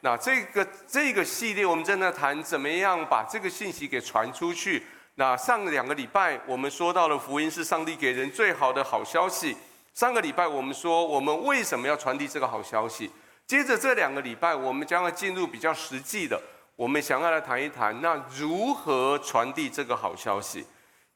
[0.00, 4.82] 那这个这个系列，我们正在谈怎么样把这个信息给传出去。
[5.16, 9.56] 那上两个礼拜我们说到了福音是上帝给人最好的好消息。
[9.92, 13.10] 上个礼拜我们说我们为什么要传递这个好消息。
[13.46, 16.40] 接着这两个礼拜我们将要进入比较实际的，
[16.76, 20.64] 我们想要来谈一谈，那如何传递这个好消息？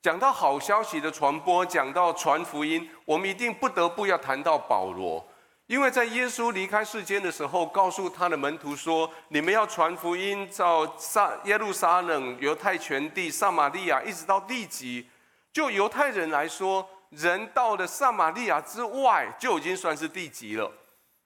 [0.01, 5.25] 讲到好消息的传播，讲到传福音，我们一定不得不要谈到保罗。
[5.69, 15.09] 因为在耶稣离开世间的时候，告诉他的门徒说：“你们要传福音，到撒耶路撒冷、犹太全地、撒玛利亚，一直到地极。
[15.51, 20.71] 就犹太人来说，人到了撒玛利亚之外，就已经算是地极了。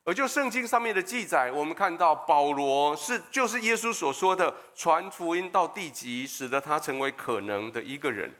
[0.05, 8.33] 而就圣经上面的记载，我们看到保罗是就是耶稣所说的传福音到地极，使得他成为可能的一个人。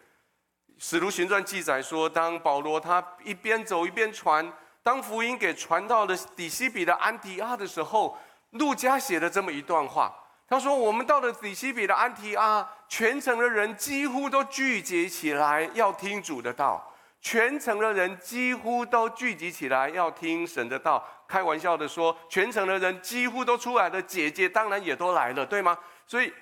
[0.79, 4.53] 使徒行传记载说，当保罗他一边走一边传。”
[4.87, 8.17] 当福音给传到了底西比的安提阿的时候，
[8.51, 10.15] 路加写了这么一段话。
[10.47, 16.89] 他说：“我们到了底西比的安提阿，全城的人几乎都聚集起来要听主的道。
[17.21, 21.05] 全城的人几乎都聚集起来要听神的道。
[21.27, 25.77] 开玩笑的说，全城的人几乎都出来了，姐姐当然也都来了，对吗？
[26.07, 26.33] 所以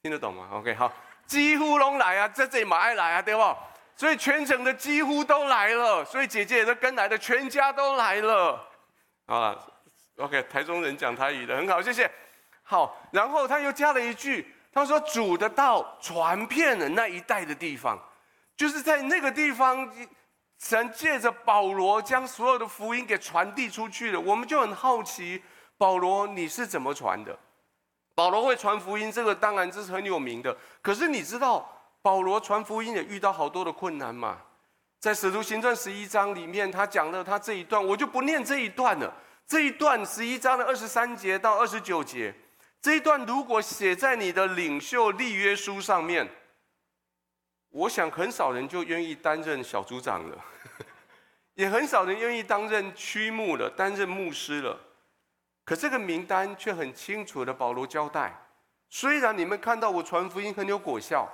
[0.00, 0.90] 听得懂吗？OK，好，
[1.26, 3.42] 几乎拢来啊，这这马爱来啊，对不？”
[3.98, 8.64] 所以全城的几乎都来了，所以姐姐也都跟来的，全家都来了，
[9.26, 9.58] 啊
[10.18, 12.08] ，OK，台中人讲台语的很好，谢谢。
[12.62, 17.98] 好，然后他又加了一句，他说主的道传遍了那一带的地方，
[18.56, 19.92] 就是在那个地方，
[20.60, 24.20] 神借着保罗将所有的福音给传递出去了。
[24.20, 25.42] 我们就很好奇，
[25.76, 27.36] 保罗你是怎么传的？
[28.14, 31.74] 保罗会传福音，这个当然这是很有名的，可是你知道？
[32.00, 34.38] 保罗传福音也遇到好多的困难嘛，
[35.00, 39.12] 在使徒行传十一章里面，他讲了他这一段，我就不念这一段了。
[39.46, 42.34] 这一段十一章的二十三节到二十九节，
[42.80, 46.28] 这一段如果写在你的领袖立约书上面，
[47.70, 50.44] 我想很少人就愿意担任小组长了，
[51.54, 54.78] 也很少人愿意担任区牧了，担任牧师了。
[55.64, 58.34] 可这个名单却很清楚的保罗交代，
[58.88, 61.28] 虽然你们看到我传福音很有果效。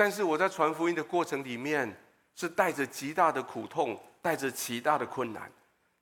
[0.00, 1.94] 但是我在传福音的过程里面，
[2.34, 5.52] 是带着极大的苦痛，带着极大的困难，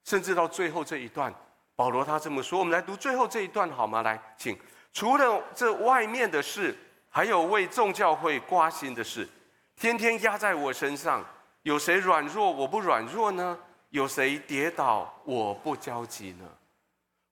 [0.04, 1.34] 甚至到最后这一段，
[1.74, 2.60] 保罗他这么说。
[2.60, 4.02] 我们来读最后这一段好吗？
[4.02, 4.56] 来，请。
[4.92, 6.78] 除了这外面的事，
[7.10, 9.28] 还有为众教会挂心的事，
[9.74, 11.24] 天天压在我身上。
[11.62, 13.58] 有谁软弱，我不软弱呢？
[13.90, 16.48] 有谁跌倒，我不焦急呢？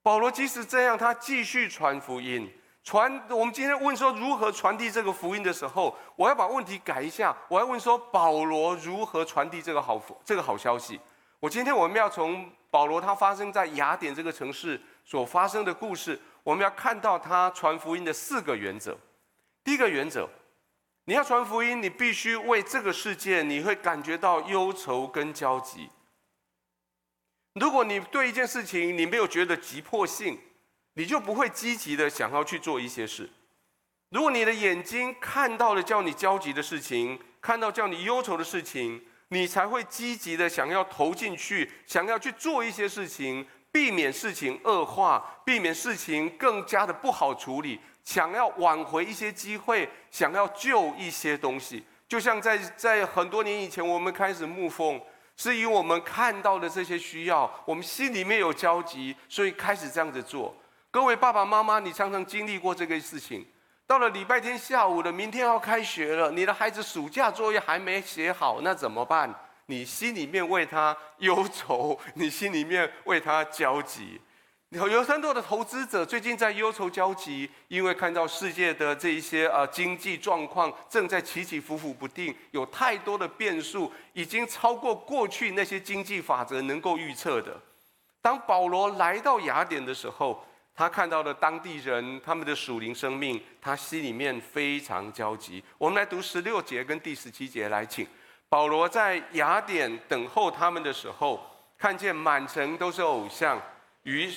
[0.02, 2.52] 保罗即使这样，他继续传福音。
[2.86, 11.00] 传，我们今天问说如何传递这个福音的时候，我要把问题改一下，我要问说保罗如何传递这个好福这个好消息。
[11.40, 18.96] 我今天我们要从保罗他发生在雅典这个城市所发生的故事，我们要看到他传福音的四个原则。
[19.64, 20.28] 第一个原则，
[21.06, 25.90] 你要传福音，你必须为这个世界，你会感觉到忧愁跟焦急。
[27.54, 30.38] 如果你对一件事情你没有觉得急迫性，
[30.96, 33.30] 你就不会积极的想要去做一些事。
[34.10, 51.84] 如果你的眼睛看到了叫你焦急的事情，看到叫你忧愁的事情，你才会积极的想要投进去，想要去做一些事情，避免事情恶化，避免事情更加的不好处理，想要挽回一些机会，想要救一些东西。
[52.08, 54.98] 就像在在很多年以前，我们开始牧蜂，
[55.36, 60.56] 是因为我们看到了这些需要，我们心里面有焦急，所以开始这样子做。
[60.96, 63.46] 各位爸爸妈妈，你常常经历过这个事情。
[63.86, 69.30] 到了礼拜天下午了，明天要开学了，你的孩子暑假作业还没写好，那怎么办？
[69.66, 74.18] 你心里面为他忧愁，你心里面为他焦急。
[74.70, 87.54] 有有很多的投资者最近在忧愁焦急，因为看到世界的这一些呃经济状况正在起起伏伏不定，有太多的变数，已经超过过去那些经济法则能够预测的。
[88.22, 90.42] 当保罗来到雅典的时候，
[90.76, 95.64] 他看到了当地人他们的属灵生命，他心里面非常焦急。
[95.78, 98.06] 我们来读十六节跟第十七节来，请
[98.50, 101.40] 保罗在雅典等候他们的时候，
[101.78, 103.58] 看见满城都是偶像，
[104.02, 104.30] 于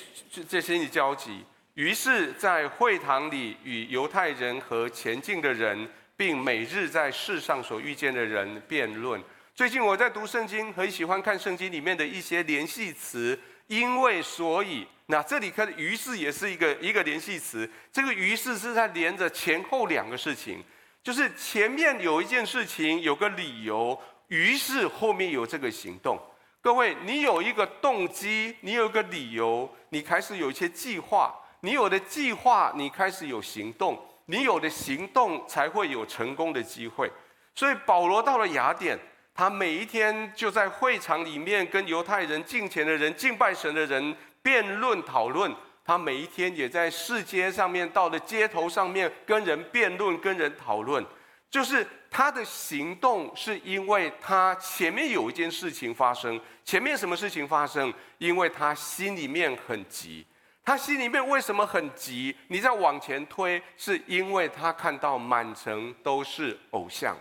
[0.48, 1.44] 这心里焦急，
[1.74, 5.86] 于是，在会堂里与犹太人和前进的人，
[6.16, 9.22] 并每日在世上所遇见的人辩论。
[9.54, 14.86] 最近我在读圣经，很喜欢看圣经里面的一些联系词，因为所以。
[15.10, 17.68] 那这里看，于是也是一个一个联系词。
[17.92, 20.62] 这个于是是在连着前后两个事情，
[21.02, 26.16] 就是前面有一件事情，有个理由，于是后面有这个行动。
[26.62, 37.10] 各位，你有一个动机，你有一个理由，你开始有一些计划，你有的计划，你开始有行动，你有的行动才会有成功的机会。
[37.54, 38.98] 所以保罗到了雅典，
[39.34, 45.54] 他每一天就在会场里面跟犹太人敬虔的人、敬拜神的人辩论讨论。
[45.84, 51.04] 他每一天也在市街上面，到了街头上面跟人辩论、跟人讨论。
[51.50, 56.40] 就是他的行动，是因为他前面有一件事情发生。
[56.64, 57.92] 前面什么事情发生？
[58.18, 60.24] 因为他心里面很急。
[60.64, 62.36] 他心里面为什么很急？
[62.48, 67.16] 你再往前推，是因为他看到满城都是偶像。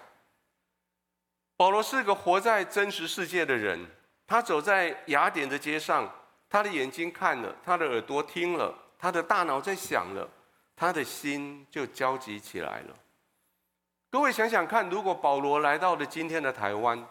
[1.60, 3.86] 保罗是个活在真实世界的人，
[4.26, 6.10] 他走在雅典的街上，
[6.50, 10.26] 他的眼睛看了，他的耳朵听了，他的大脑在想了，
[10.74, 12.96] 他的心就焦急起来了。
[14.10, 17.06] 各位想想看，如果保罗来到了今天的台湾，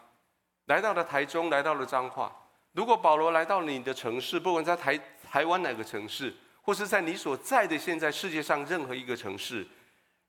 [0.64, 2.34] 来到了台中，来到了彰化，
[2.72, 4.98] 如果保罗来到你的城市，不管在台
[5.30, 9.68] 台湾哪个城市，或是在你所在的现在世界上任何一个城市，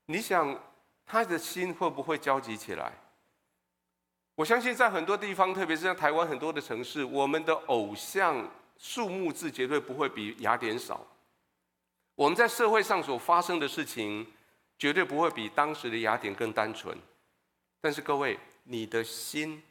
[0.04, 0.54] 你想
[1.06, 2.92] 他的心会不会焦急起来？
[4.40, 11.06] 我相信在很多地方，特别是像台湾很多的城市，我们的偶像数目字绝对不会比雅典少。
[12.14, 14.26] 我们在社会上所发生的事情，
[14.78, 16.96] 绝对不会比当时的雅典更单纯，
[17.82, 19.62] 但是各位，你的心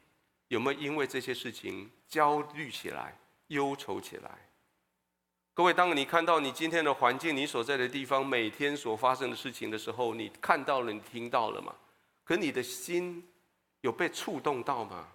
[0.46, 3.18] 有没有因为这些事情焦虑起来、
[3.48, 4.30] 忧愁起来？
[5.52, 11.74] 各位，当你看到你今天的环境、你所在的地方每天所发生的事情的时候，你看到了、你听到了吗？
[12.22, 13.26] 可你的心
[13.80, 15.08] 有被触动到吗？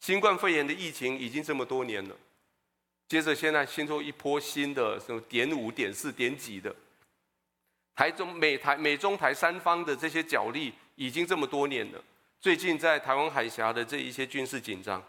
[0.00, 2.16] 新冠肺炎的疫情已经这么多年了，
[3.08, 6.74] 接着现在新出一波新的什么点五、点四、点几的。
[7.94, 12.04] 台中、美台、美中台三方的这些角力已经这么多年了。
[12.38, 15.02] 最近在台湾海峡的这一些军事紧张，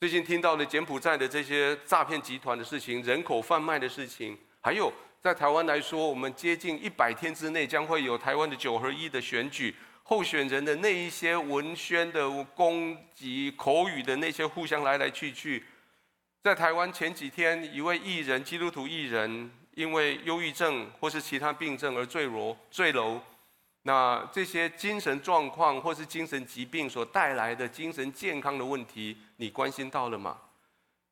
[0.00, 4.92] 最近听到了柬埔寨的这些诈骗集团的事情、人口贩卖的事情，还有
[5.22, 9.74] 在台湾来说，我们接近一百天之内将会有台湾的九合一的选举，
[10.12, 15.64] 候选人的那一些文宣的攻击、口语的那些互相来来去去。
[16.42, 19.50] 在台湾前几天，一位艺人，基督徒艺人。
[19.74, 23.18] 因为忧郁症或是其他病症而坠楼，坠楼，
[23.84, 30.36] 那这些精神状况或是精神疾病所带来的精神健康的问题，你关心到了吗？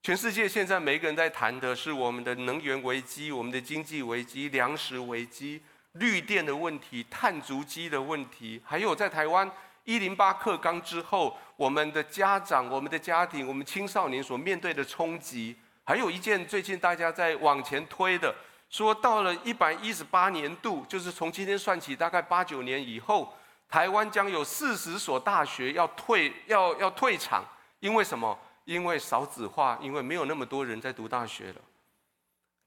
[0.02, 9.50] 全世界现在每个人在谈的是我们的能源危机、我们的经济危机、粮食危机、绿电的问题、碳足迹的问题，还有在台湾
[9.84, 18.34] 一零八课纲之后，我们的家长、我们的家庭、我们青少年所面对的冲击，还有一件最近大家在往前推的。
[18.68, 23.34] 说到了一百一十八年度，就是从今天算起，大概八九年以后，
[23.68, 27.44] 台湾将有四十所大学要退，要要退场，
[27.80, 28.38] 因为什么？
[28.66, 31.56] 因为少子化，因为没有那么多人在读大学了。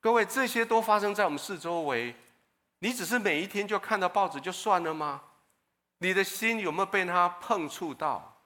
[0.02, 2.14] 各位，这些都发生在我们四周围，
[2.84, 5.22] 你只是每一天就看到报纸就算了吗？
[6.00, 8.38] 你的心有没有被它碰触到？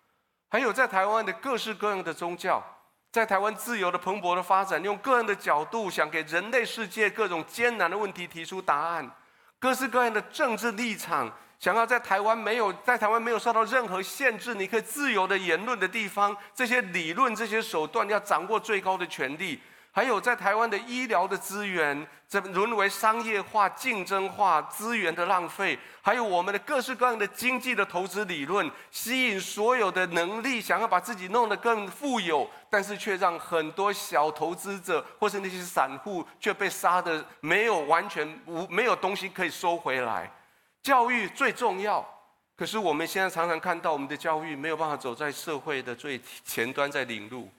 [0.47, 2.63] 还有在台湾的各式各样的宗教。
[3.11, 9.09] 在台湾自由的蓬勃的发展，用个人的角度想给人类世界各种艰难的问题提出答案，
[9.57, 19.59] 各式各样的政治立场，想要在台湾没有在台湾没有受到任何限制，你可以自由的言论的地方，这些理论这些手段要掌握最高的权力。
[19.97, 40.31] 还有在台湾的医疗的资源，这沦为商业化、竞争化、资源的浪费；还有我们的各式各样的经济的投资理论，吸引所有的能力，想要把自己弄得更富有，但是却让很多小投资者或是那些散户却被杀得没有完全无没有东西可以收回来。
[40.83, 42.07] 教育最重要，
[42.55, 47.49] 可是我们现在常常看到我们的教育没有办法走在社会的最前端，在领路。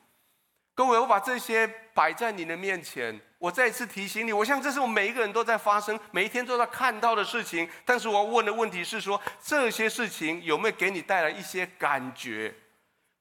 [0.78, 7.68] 各位，我把这些摆在你的面前，我再一次提醒你，我想这是我们每一个人都在发生，每一天都在看到的事情。
[7.84, 12.54] 但是我要问的问题是说，这些事情有没有给你带来一些感觉？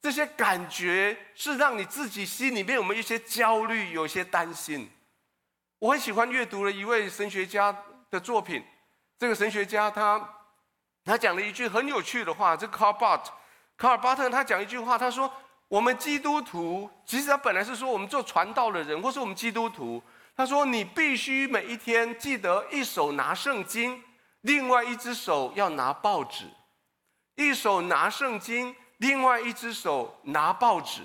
[0.03, 4.87] 这些感觉是让你自己心里面有没有一些焦虑，有些担心？
[5.79, 7.75] 我很喜欢阅读了一位神学家
[8.11, 8.63] 的作品，
[9.17, 10.29] 这个神学家他
[11.03, 13.33] 他讲了一句很有趣的话，这个卡尔巴特，
[13.77, 15.33] 卡尔巴特他讲一句话，他说。
[15.67, 20.01] 我们基督徒，其实他本来是说我们做传道的人，或是我们基督徒。
[20.35, 24.01] 他说：“你必须每一天记得一手拿圣经，
[24.41, 26.45] 另外一只手要拿报纸；
[27.35, 31.01] 一手拿圣经，另外一只手拿报纸。”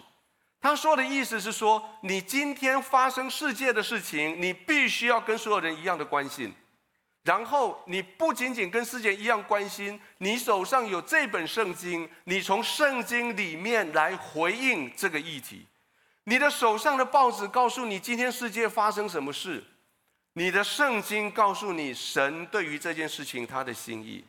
[0.60, 6.54] 他说的意思是说，你今天发生世界的事情，你必须要跟所有人一样的关心。
[7.22, 15.66] 然后你不仅仅跟世界一样关心，你手上有这本圣经，你从圣经里面来回应这个议题。
[16.24, 19.62] 你的手上的报纸告诉你今天世界发生什么事，
[20.32, 24.24] 你的圣经告诉你神对于这件事情他的心意。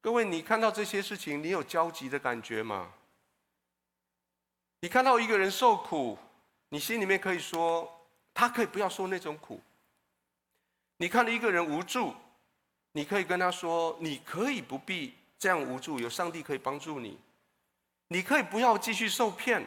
[0.00, 2.92] 各位，你看到这些事情，你有焦急的感觉吗？
[4.80, 6.16] 你看到一个人受苦，
[6.68, 9.60] 你心里面可以说，他可以不要受那种苦。
[10.98, 12.14] 你看到一个人无助，
[12.92, 17.18] 你可以跟他说，你可以不必这样无助，有上帝可以帮助你。
[18.08, 19.66] 你可以不要继续受骗，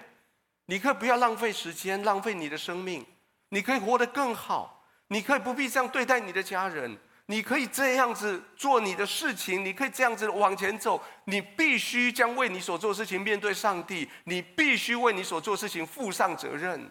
[0.65, 3.05] 你可以不要浪费时间，浪费你的生命，
[3.50, 6.98] 你可以活得更好，你可以不必这样对待你的家人。
[7.27, 11.00] 你可以这样子做你的事情，你可以这样子往前走。
[11.25, 16.89] 你必须将为你所做的事情面对上帝，你必须为你所做的事情负上责任。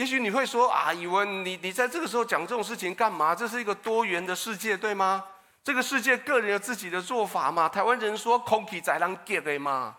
[0.00, 3.34] 也许你会说：“啊，以文，你你在这个时候讲这种事情干嘛？
[3.34, 5.22] 这是一个多元的世界，对吗？
[5.62, 7.68] 这个世界个人有自己的做法嘛。
[7.68, 9.94] 台湾人说‘空气在让给的嘛’，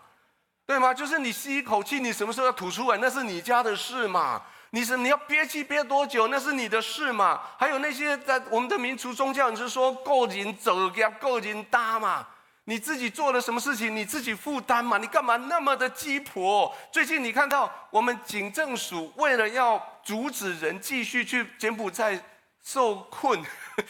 [0.66, 0.92] 对吗？
[0.92, 4.42] 就是你吸一口气，你什么时候要吐出来，那是你家的事嘛。”
[4.74, 7.40] 你是你要憋气憋多久，那是你的事嘛。
[7.56, 12.26] 还有那些在我们的民族宗教，你是说个人走要个人搭嘛？
[12.64, 14.98] 你自己做了什么事情，你自己负担嘛？
[14.98, 16.72] 你干嘛那么的鸡婆？
[16.92, 22.18] 最近你看到我们警政署为了要阻止人继续去柬埔寨
[22.62, 23.42] 受困，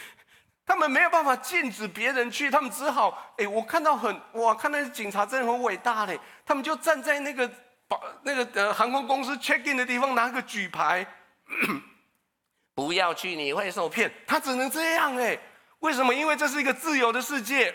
[0.64, 7.47] 他们没有办法禁止别人去，他们只好哎，我看到很哇，看那警察真的很伟大嘞，他们就站在那个
[7.88, 7.99] 把。
[8.25, 11.05] 那个呃，航空公司 check in 的地方拿个举牌，
[12.75, 14.11] 不要去，你会受骗。
[14.26, 15.37] 他只能这样哎，
[15.81, 16.14] 为什么？
[16.14, 17.75] 因为这是一个自由的世界，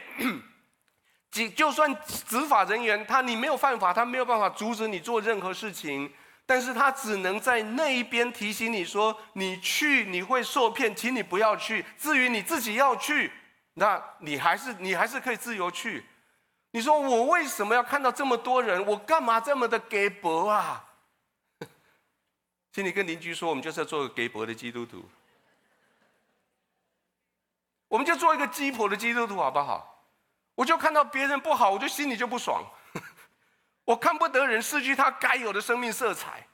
[1.29, 6.11] 就就算执法人员他你没有犯法，他没有办法阻止你做任何事情，
[6.45, 11.85] 但是他只能在那一边提醒你说，你去你会受骗，请你不要去。
[11.97, 13.31] 至于你自己要去，
[13.73, 16.05] 那你还是你还是可以自由去。
[16.71, 18.85] 你说我为什么要看到这么多人？
[18.85, 20.85] 我干嘛这么的鸡婆啊？
[22.71, 25.03] 请你跟邻居说，我们就是要做个鸡婆的基督徒，
[27.87, 29.96] 我们就做一个鸡婆的基督徒，好不好？
[30.57, 32.65] 我就看到别人不好，我就心里就不爽。
[33.85, 36.47] 我看不得人失去他该有的生命色彩，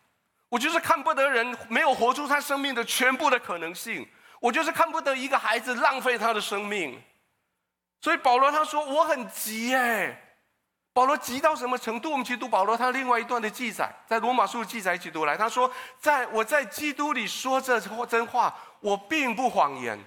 [0.49, 4.05] 我就是看不得人没有活出他生命的全部的可能性，
[4.41, 7.01] 我就是看不得一个孩子浪费他的生命。
[8.01, 10.35] 所以保罗他说，我很急哎，
[10.91, 12.11] 保罗急到什么程度？
[12.11, 15.37] 我们去读保罗他另外一段的记载，在罗马书的记载一起读来。
[15.37, 19.97] 他说，在我在基督里说这真话，我并不谎言，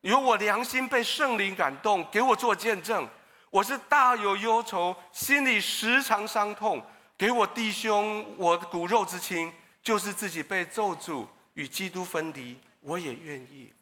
[0.00, 3.06] 有我良心被圣灵感动，给我做见证。
[3.54, 6.84] 我是大有忧愁，心里时常伤痛。
[7.16, 13.72] 给我弟兄，我的骨肉之亲，就是自己被咒诅与基督分离，我也愿意。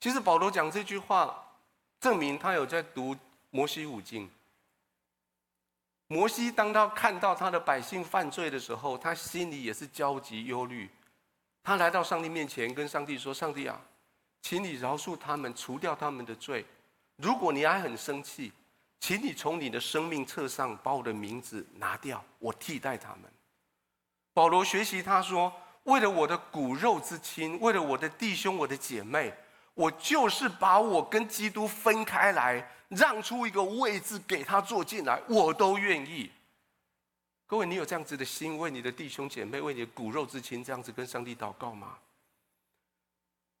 [0.00, 1.46] 其实保罗讲这句话。
[2.00, 3.14] 证明他有在读
[3.50, 4.28] 摩西五经。
[6.08, 10.90] 摩西当他看到他的百姓犯罪的时候，他心里也是焦急忧虑。
[11.62, 13.78] 他来到上帝面前，跟上帝说：“上帝啊，
[14.40, 16.64] 请你饶恕他们，除掉他们的罪。
[17.20, 18.52] 如果你还很生气，
[18.98, 23.30] 请你从你的生命册上把我的名字拿掉，我替代他们。”
[24.34, 25.52] 保罗学习他说
[25.84, 29.34] ：“为了我的骨肉之亲，为了我的弟兄、我的姐妹。”
[29.72, 36.30] 我就是把我跟基督分开来，让出一个位置给他坐进来，我都愿意。
[37.46, 41.96] 各位，你有这样子的心，为你的弟兄姐妹，为你的骨肉之亲，这样子跟上帝祷告吗？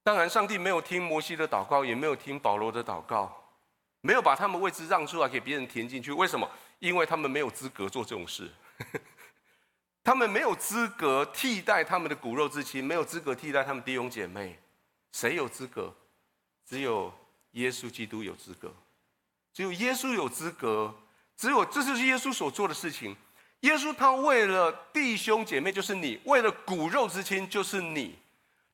[0.02, 3.39] 当然，上帝没有听摩西的祷告，也没有听保罗的祷告，
[4.00, 6.12] 没有把他们位置让出来给别人填进去。
[6.12, 6.50] 为什么？
[6.78, 8.50] 因为他们没有资格做这种事，
[10.02, 14.58] 他们没有资格替代他们的骨肉之亲，没有资格替代他们弟兄姐妹。
[15.12, 15.94] 谁有资格？
[16.66, 17.12] 只有
[17.50, 18.72] 耶稣基督有资格，
[19.52, 20.94] 只有耶稣有资格，
[21.36, 23.14] 只有这就是耶稣所做的事情。
[23.60, 28.16] 耶稣他为了弟兄姐妹，就是你；为了骨肉之亲，就是你。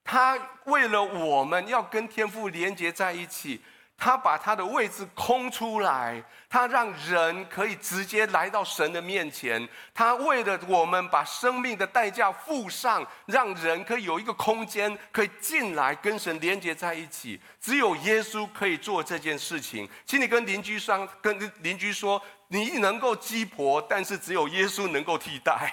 [0.04, 3.60] 他为了我们要跟天父连接在一起。
[3.98, 9.66] 他把他的位置空出来，他让人可以直接来到神的面前。
[9.94, 17.40] 他为了我们把生命的代价付上，让人可以有一个空间可以进来跟神连接在一起。
[17.60, 19.88] 只有耶稣可以做这件事情。
[20.04, 25.72] 请你跟邻居说，跟邻居说，你能够鸡婆，但是只有耶稣能够替代。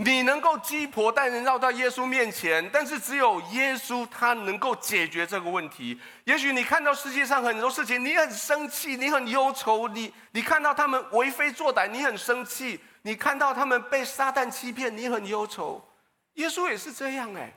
[0.00, 6.00] 你能够鸡婆带人绕到耶稣面前，但是只有耶稣他能够解决这个问题。
[6.22, 15.84] 也许你看到世界上很多事情，你很生气，你很忧愁，你你看到他们为非作歹，你很生气；你看到他们被撒旦欺骗，你很忧愁。
[16.34, 17.52] 耶稣也是这样哎。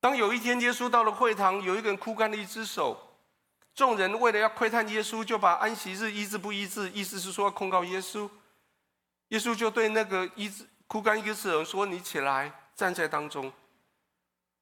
[0.00, 2.96] 当有一天耶稣到了会堂，有一个人枯干了一只手，
[3.74, 8.30] 众人为了要窥探耶稣，就把安息日医治不医治，意思是说控告耶稣。
[9.28, 13.52] 耶稣就对那个医治枯干一个死人说：“你起来，站在当中。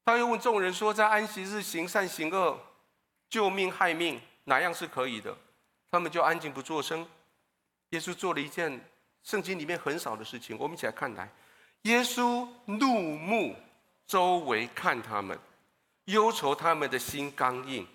[0.04, 2.58] 他又问众人说：“在安息日行善行恶，
[3.28, 5.36] 救命害命，哪样是可以的？”
[5.90, 7.06] 他们就安静不作声。
[7.90, 8.84] 耶稣做了一件
[9.22, 11.30] 圣经里面很少的事情，我们一起来看来。
[11.82, 13.54] 耶稣怒目
[14.04, 15.38] 周围看他们，
[16.06, 17.86] 忧愁他们的心刚硬，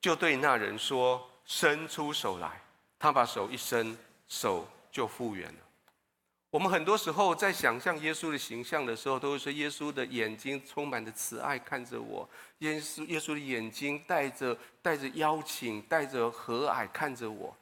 [0.00, 2.60] 就对那人说：“伸出手来。”
[2.98, 5.60] 他把手一伸，手就复原了。
[6.48, 12.26] 我们很多时候在想象耶稣的形象的时候，都会说耶稣的眼睛充满着慈爱看着我，
[12.58, 17.54] 耶稣耶稣的眼睛带着带着邀请，带着和蔼看着我。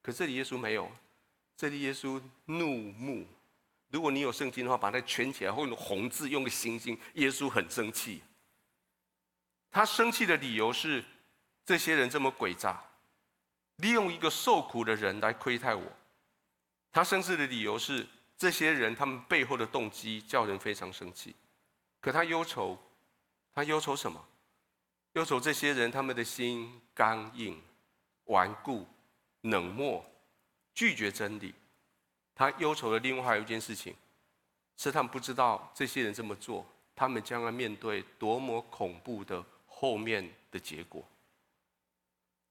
[0.00, 0.90] 可这里耶稣没有，
[1.56, 3.26] 这里耶稣怒目。
[3.90, 6.98] 如果你有圣经的话，把它圈起来，或用红字，用个星星。
[7.14, 8.22] 耶稣很生气，
[9.70, 11.04] 他生气的理由是
[11.66, 12.80] 这些人这么诡诈，
[13.76, 15.84] 利用一个受苦的人来亏待我。
[16.92, 18.06] 他生气的理由是。
[18.40, 21.36] 这些人他们背后的动机叫人非常生气，
[22.00, 22.78] 可他忧愁，
[23.52, 24.18] 他忧愁什么？
[25.12, 27.62] 忧愁这些人他们的心刚硬、
[28.24, 28.86] 顽固、
[29.42, 30.02] 冷漠、
[30.74, 31.54] 拒绝真理。
[32.34, 33.94] 他忧愁的另外还有一件事情，
[34.78, 36.64] 是他们不知道这些人这么做，
[36.96, 41.04] 他们将要面对多么恐怖的后面的结果。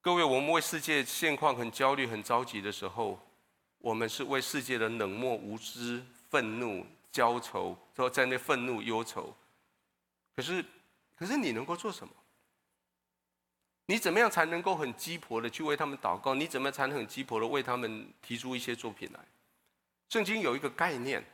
[0.01, 3.19] 各位，我们为世界现况很焦虑、很着急的时候。
[3.79, 9.35] 我们是为世界的冷漠、无知、愤怒、焦愁，都在那愤怒、忧愁。
[10.35, 10.63] 可是，
[11.17, 12.13] 可是你能够做什么？
[13.85, 16.35] 你怎么样才能够很鸡婆的去为他们祷告？
[16.35, 19.19] 你怎么才能很鸡婆的为他们提出一些作品来？
[20.09, 21.25] 圣经有一个概念，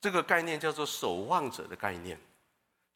[0.00, 2.18] 这个概念叫做守望者的概念。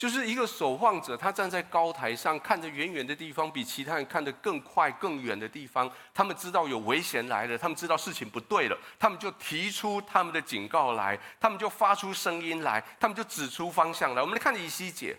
[0.02, 5.88] 就是一个守望者，他站在高台上，看着远远的地方，比其他人看得更快、更远的地方。
[6.12, 14.21] 他们知道有危险来了，他们知道事情不对了，他们就提出他们的警告来，他们就发出声音来，他们就指出方向来。
[14.21, 15.16] 我们来看以西结，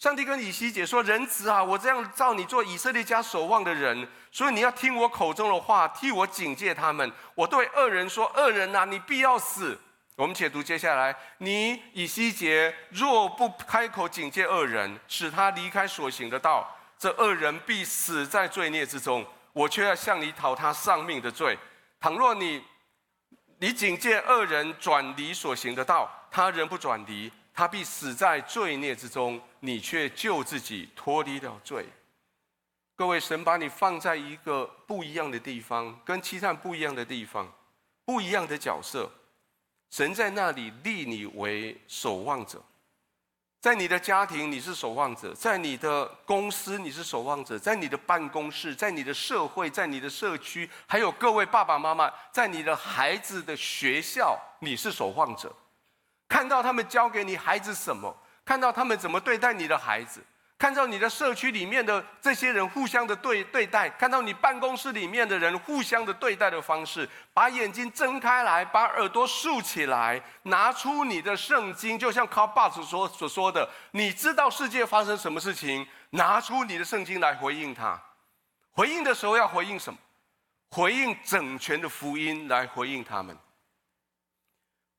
[0.00, 7.08] 上帝跟以西结说：“人子啊，我这样召你做以色列家守望的人，所以你要听我口中的话，替我警戒他们。
[7.36, 9.78] 我对恶人说：恶人啊，你必要死。”
[10.16, 19.26] 我们且读接下来，你以西结若不开口警戒恶人，使他离开所行的道，这恶人必死在罪孽之中。
[19.52, 21.58] 我却要向你讨他丧命的罪。
[22.00, 22.62] 倘若你
[23.58, 29.40] 你警戒恶人转离所行的道，他仍不转离，他必死在罪孽之中。
[29.60, 31.86] 你却救自己脱离了罪。
[32.94, 37.50] 各位，神把你放在一个不一样的地方，跟其他不一样的地方，
[38.04, 39.10] 不一样的角色。
[39.94, 42.60] 神在那里立你为守望者，
[43.60, 55.54] 在你的家庭你是守望者，在你的公司你是守望者，在你的办公室，在你的社会，在你的社区，还有各位爸爸妈妈，在你的孩子的学校你是守望者，
[56.26, 58.12] 看到他们教给你孩子什么，
[58.44, 60.20] 看到他们怎么对待你的孩子。
[60.56, 78.00] 看到你的社区里面的这些人互相的对对待，看到你办公室里面的人互相的对待的方式，把眼睛睁开来，把耳朵竖起来，拿出你的圣经，就像 Karl Barth 所所说的，你知道世界发生什么事情，拿出你的圣经来回应他。
[78.70, 79.98] 回应的时候要回应什么？
[80.70, 83.36] 回应整全的福音来回应他们。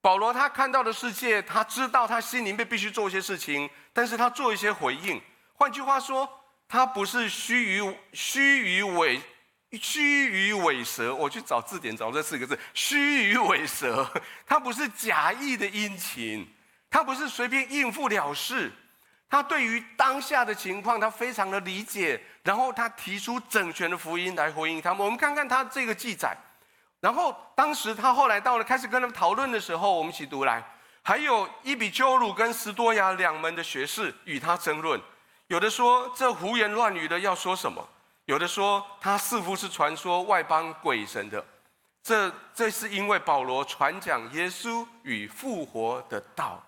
[0.02, 5.20] 保罗他看到的世界，他知道他心里面必须做一些事情，但是他做一些回应。
[5.58, 6.30] 换句话说，
[6.68, 9.22] 他不是虚与虚与委
[9.82, 11.16] 虚与委蛇。
[11.16, 14.10] 我去找字典找这四个字，虚与委蛇。
[14.46, 16.48] 他不是假意的殷勤，
[16.90, 18.72] 他不是随便应付了事。
[19.30, 25.04] 他对于当下的情况，他非常的理解，然后他提出整全的福音来回应他们。
[25.04, 26.38] 我们看看他这个记载。
[27.00, 30.64] 然后当时他后来到了开始跟他们讨论的时候，我们一起读来，
[31.02, 35.00] 还有伊比鸠鲁跟斯多亚两门的学士与他争论。
[35.48, 37.88] 有的说这胡言乱语的要说什么？
[38.26, 41.44] 有的说他似乎是传说外邦鬼神的。
[42.02, 46.64] 这这是因为保罗传讲耶稣与复活的道。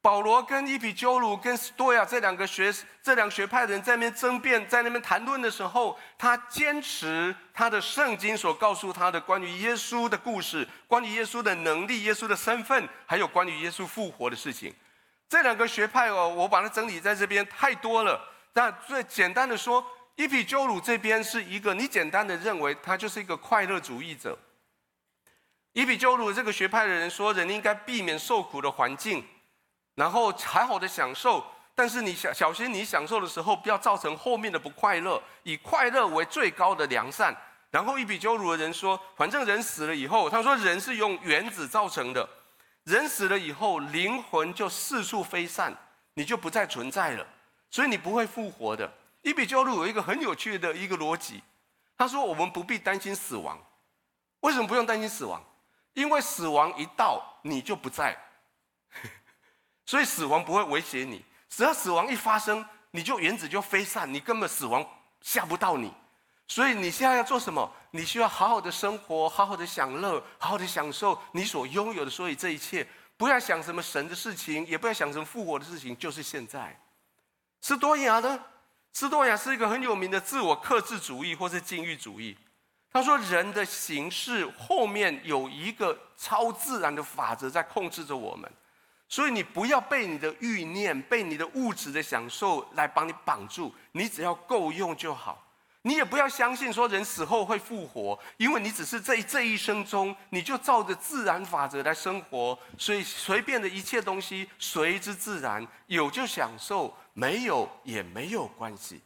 [0.00, 14.74] 保罗跟伊比鸠鲁跟斯多亚这两个学这两学派人在那边争辩，在那边谈论的时候，他坚持他的圣经所告诉他的关于耶稣的故事，关于耶稣的能力、耶稣的身份，还有关于耶稣复活的事情。
[15.32, 18.20] 这两个学派哦，我把它整理在这边太多了。
[18.52, 19.82] 但最简单的说，
[20.14, 24.38] 伊比鸠鲁这边是一个，你简单的认为他就是一个快乐主义者。
[25.72, 29.24] 伊比鸠鲁这个学派的人说，人应该避免受苦的环境，
[29.94, 31.42] 然后好好的享受。
[31.74, 37.34] 但是你小小心，你享受的时候不要造成后面的不快乐，以快乐为最高的良善。
[37.70, 42.28] 然后伊比鸠鲁的人说，反正人死了以后，他说人是用原子造成的。
[42.84, 45.72] 人死了以后，灵魂就四处飞散，
[46.14, 47.26] 你就不再存在了，
[47.70, 48.92] 所以你不会复活的。
[49.22, 51.42] 伊比鸠鲁有一个很有趣的一个逻辑，
[51.96, 53.56] 他说我们不必担心死亡，
[54.40, 55.42] 为什么不用担心死亡？
[55.94, 58.16] 因为死亡一到，你就不在，
[59.86, 61.24] 所以死亡不会威胁你。
[61.48, 64.84] 只要死亡一发生，你就原子就飞散，你根本死亡
[65.20, 65.92] 吓不到你。
[66.54, 67.66] 所以你现在要做什么？
[67.92, 72.10] 你需要好好的生活，好好的享乐，好好的享受你所拥有的。
[72.10, 72.86] 所以这一切，
[73.16, 76.78] 不要想什么神的事情，也不要想什么复活的事情，就是现在。
[77.62, 78.38] 斯多亚呢？
[78.92, 82.36] 斯多亚是一个很有名的自我克制主义或是禁欲主义。
[82.92, 88.52] 他说，人的形式后面有一个超自然的法则在控制着我们，
[89.08, 95.41] 所以你不要被你的欲念、被你的物质的享受来帮你绑住，你只要够用就好。
[95.84, 109.00] 你也不要相信说人死后会复活，因为你只是这这一生中，你就照着自然法则来生活，所以随便的一切东西随之自然，有就享受，没有也没有关系。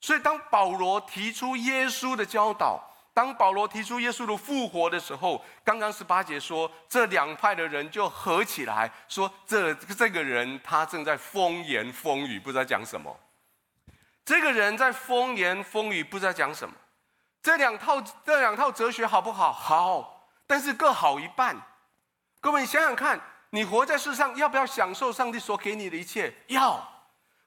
[0.00, 2.82] 所以当保罗提出耶稣的教导，
[3.12, 13.14] 当保罗提出耶稣的复活的时候，刚刚十八节说，这两派的人就合起来说，这这个人他正在风言风语，不知道讲什么。
[14.30, 16.72] 这个人在风言风语，不知道讲什么。
[17.42, 19.52] 这两套这两套哲学好不好？
[19.52, 21.60] 好，但是各好一半。
[22.40, 26.32] 各位，你想想看，你活在世上，要不要享受上帝所给你的一切？
[26.46, 26.80] 要。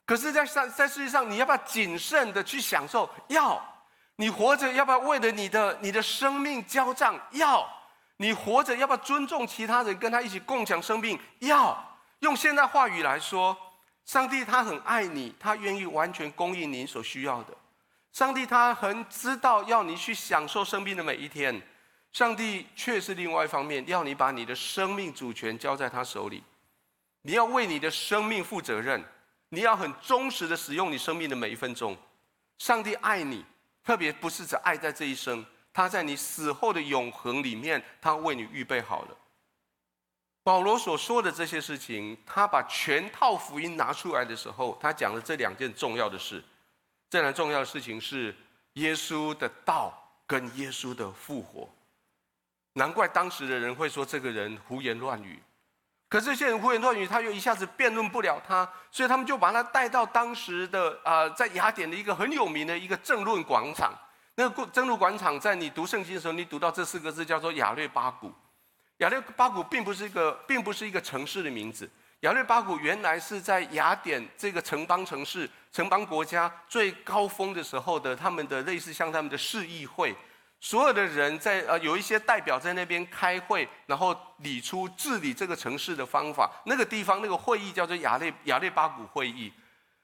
[0.06, 3.10] 可是在，上在世界上，你要不要谨慎的去享受？
[3.28, 3.64] 要。
[4.18, 7.18] 你活着，要不要为了你的你的生命交账？
[7.32, 7.66] 要。
[8.18, 11.18] 你活着，要不要尊重其他人，跟他一起共享生命？
[11.40, 11.98] 要。
[12.20, 13.58] 用现代话语来说。
[14.06, 17.58] 上帝他很爱你，他愿意完全供应你所需要的。
[18.12, 21.62] 上帝他很知道要你去享受生命的每一天。
[22.12, 26.44] 上帝却是另外一方面，要你把你的生命主权交在他手里。
[27.24, 29.04] 你要为你的生命负责任，
[29.50, 31.98] 你要很忠实的使用你生命的每一分钟。
[32.60, 33.44] 上帝爱你，
[33.84, 39.18] 特别不是只爱在这一生，他在你死后的永恒里面，他为你预备好了。
[40.44, 46.44] 保罗所说的这些事情，他把全套福音拿出来的时候，他讲了这两件重要的事。
[47.10, 48.36] 这两重要的事情是
[48.74, 49.94] 耶稣的道
[50.28, 51.70] 跟耶稣的复活。
[52.74, 55.42] 难怪当时的人会说这个人胡言乱语。
[56.10, 63.98] 可这些人胡言乱语，他又一下子辩论不了他，所以他们就把他带到当时的啊、呃，在雅典的一个很有名的一个争论广场。
[64.36, 68.32] 那个争论广场，在你读圣经的时候，你读到这四个字叫做亚略巴谷。
[69.04, 71.90] 亚略巴谷并不是一个，并不是一个城市的名字。
[72.22, 80.16] 亚略巴谷原来是在雅典这个城邦城市、城邦国家最高峰的时候的他们的类似像他们的市议会，
[80.62, 86.50] 所有的人在呃有一些代表在那边开会，然后理出治理这个城市的方法。
[86.66, 89.52] 那个地方那个会议叫做亚略亚略巴谷会议。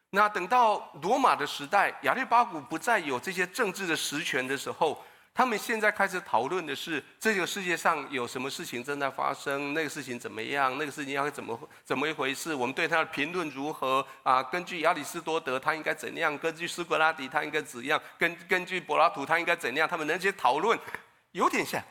[0.10, 5.02] 那等到罗马的时代，亚略巴谷不再有这些政治的实权的时候。
[5.40, 14.44] 他们现在开始讨论的是这个世界上有什么事情正在发生，那个事情怎么样，那个事情要怎么怎么一回事，我们对他的评论如何啊？
[14.44, 16.38] 根据亚里士多德，他应该怎样？
[16.38, 17.98] 根据苏格拉底，他应该怎样？
[18.18, 19.88] 根根据柏拉图，他应该怎样？
[19.88, 20.78] 他们那些讨论
[21.32, 21.82] 有点像，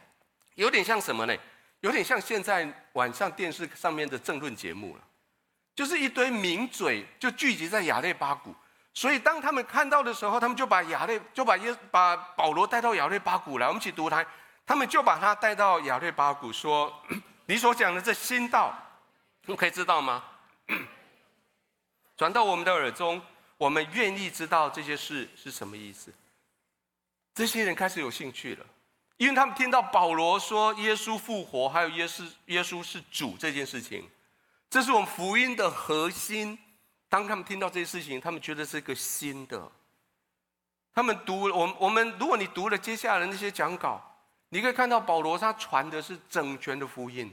[0.57, 1.35] 有点像什么呢？
[1.81, 5.03] 有点像现在晚上电视上面的政论节目了，
[5.75, 8.55] 就是一堆名嘴就聚集在亚略巴谷。
[8.99, 13.69] 所以，当他们看到的时候，他们就把亚略就把耶把保罗带到亚略巴谷来。
[13.69, 14.27] 我们一起读他，
[14.67, 16.93] 他们就把他带到亚略巴谷，说
[17.47, 18.75] ：“你所讲的这新道，
[19.47, 20.25] 你可以知道吗？
[22.19, 23.23] 转到我们的耳中，
[23.57, 26.13] 我们愿意知道这些事是什么意思。”
[27.33, 28.67] 这些人开始有兴趣了，
[29.17, 34.11] 因为他们听到保罗说耶稣复活，还有耶稣耶稣是主这件事情，
[34.69, 36.59] 这是我们福音的核心。
[37.09, 39.71] 当他们听到这些事情，他们觉得是一个新的。
[40.95, 44.01] 他们读我我们，如果你读了接下来那些讲稿，
[44.49, 47.33] 你可以看到保罗他传的是整全的福音。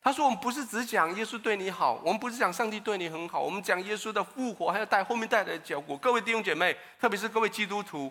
[0.00, 8.10] 他说：“我们不是只讲耶稣对你好，我们不是讲上帝对你很好，我们讲耶稣的复活，还要带后面带来的结果。”各位弟兄姐妹，特别是各位基督徒，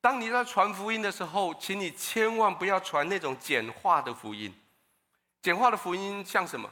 [0.00, 4.52] 当你在传福音的时候，请你千万不要传那种简化的福音。
[5.42, 6.68] 简化的福音像什么？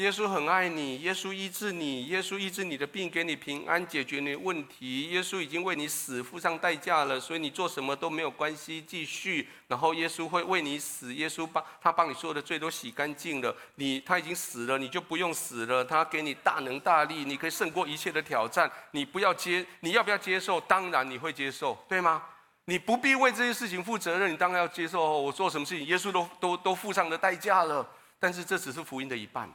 [0.00, 5.10] 耶稣很爱你，耶稣医治你，耶稣医治你的病，给你平安，解决你的问题。
[5.10, 9.46] 耶稣已经为你死，付上代价了，所以你做什么都没有关系，继续。
[9.68, 15.84] 然后耶稣会为你死，耶稣帮他帮你所有的罪都洗干净了，你他已经死了，你就不用死了。
[15.84, 18.72] 他给你大能大力，你可以胜过一切的挑战。
[18.92, 20.58] 你不要接，你要不要接受？
[20.62, 22.22] 当然你会接受，对吗？
[22.64, 25.20] 你不必为这些事情负责任，你当然要接受。
[25.20, 27.86] 我做什么事情，耶稣都都都付上的代价了。
[28.18, 29.46] 但是这只是福音的一半。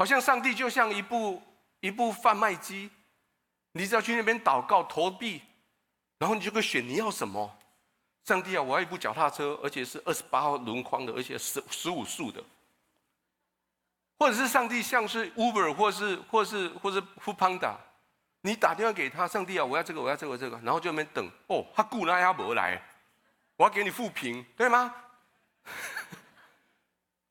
[0.00, 1.42] 好像上帝就像一部
[1.80, 2.88] 一部贩卖机，
[3.72, 5.42] 你只要去那边祷告投币，
[6.16, 7.54] 然后你就可以选你要什么。
[8.24, 12.42] 上帝啊，我要一部脚踏车，而且是二十八号轮框的，而且十十五速的。
[14.18, 17.76] 或者是上帝像是 Uber，或是或是或是 Funda，
[18.40, 21.30] 你打电话给他，上帝啊，我要这个，我要这个，这个，然后就那边等。
[21.48, 22.82] 哦，他雇那阿伯来，
[23.56, 24.94] 我要给你负评，对吗？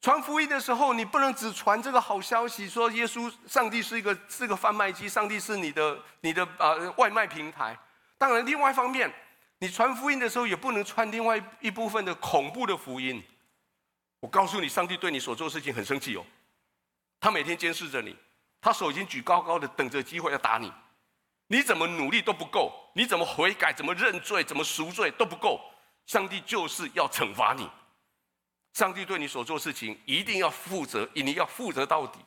[0.02, 7.78] 传福音的时候，你不能只传这个好消息，说耶稣、上帝是一个是个贩卖机，上帝是你的你的啊、呃、外卖平台。
[8.18, 9.14] 当然，另外一方面，
[9.58, 13.22] 你传福音的时候，也不能传另外一部分的恐怖的福音。
[14.22, 16.26] 我告诉你，上帝对你所做的事情很生气哦。
[17.20, 18.16] 他每天监视着你，
[18.62, 20.72] 他手已经举高高的，等着机会要打你。
[21.48, 25.60] 你怎么努力都不够，你怎么悔改、怎么认罪、怎么赎罪都不够，
[26.06, 27.70] 上帝就是要惩罚你。
[28.80, 32.18] 上帝对你所做事情一定要负责，你要负责到底。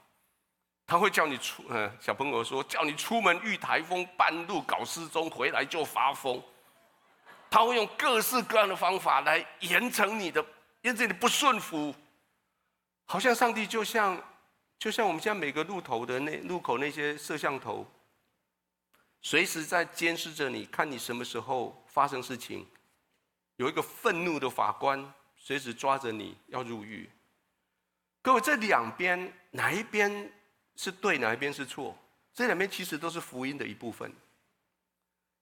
[0.86, 6.42] 他会叫你出，嗯，小朋友说叫你出门遇台风，半路搞失踪，回来就发疯。
[7.48, 10.44] 他会用各式各样的方法来严惩你的，
[10.82, 11.94] 因为你不顺服，
[13.06, 14.22] 好像上帝就像。
[14.78, 17.86] 就像我们现在每个路头的那路口那些摄像头，
[19.22, 22.66] 随时在监视着你，看你什么时候发生事情。
[23.56, 25.00] 有一个愤怒的法官
[25.44, 27.11] 随时抓着你要入狱。
[28.22, 30.33] 各位，这两边哪一边
[30.76, 31.98] 是对，哪一边是错？
[32.33, 34.12] 这两边其实都是福音的一部分。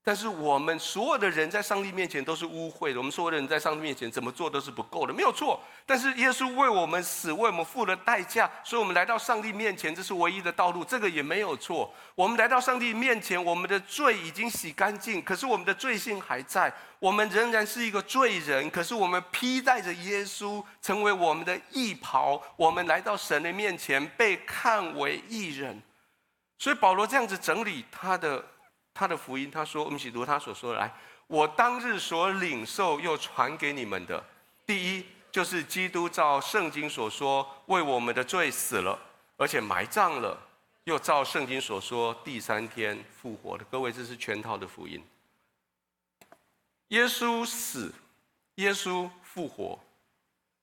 [0.02, 5.60] 但是我们所有的人在上帝面前都是污秽的，我们所有的人在上帝面前怎么做都是不够的，没有错。
[5.84, 11.92] 但是耶稣为我们死，为我们付了代价，所以我们来到上帝面前，这是唯一的道路，这个也没有错。
[12.14, 18.70] 我们来到上帝面前，我们的罪已经洗干净，可是我们的罪性还在，我们仍然是一个罪人。
[18.70, 25.82] 可是我们披戴着耶稣，成为我们的义袍，我们来到神的面前，被看为义人。
[26.58, 28.42] 所以保罗这样子整理他的。
[29.00, 30.78] 他的福音，他说：“我们一起读他所说的。
[30.78, 30.94] 来，
[31.26, 34.22] 我当日所领受又传给你们的，
[34.66, 39.00] 第一就是基督照圣经所说，为我们的罪死了，
[39.38, 40.38] 而且埋葬了，
[40.84, 43.64] 又照圣经所说，第三天复活了。
[43.70, 45.02] 各位，这是全套的福音。
[46.88, 47.94] 耶稣死，
[48.56, 49.80] 耶稣复活，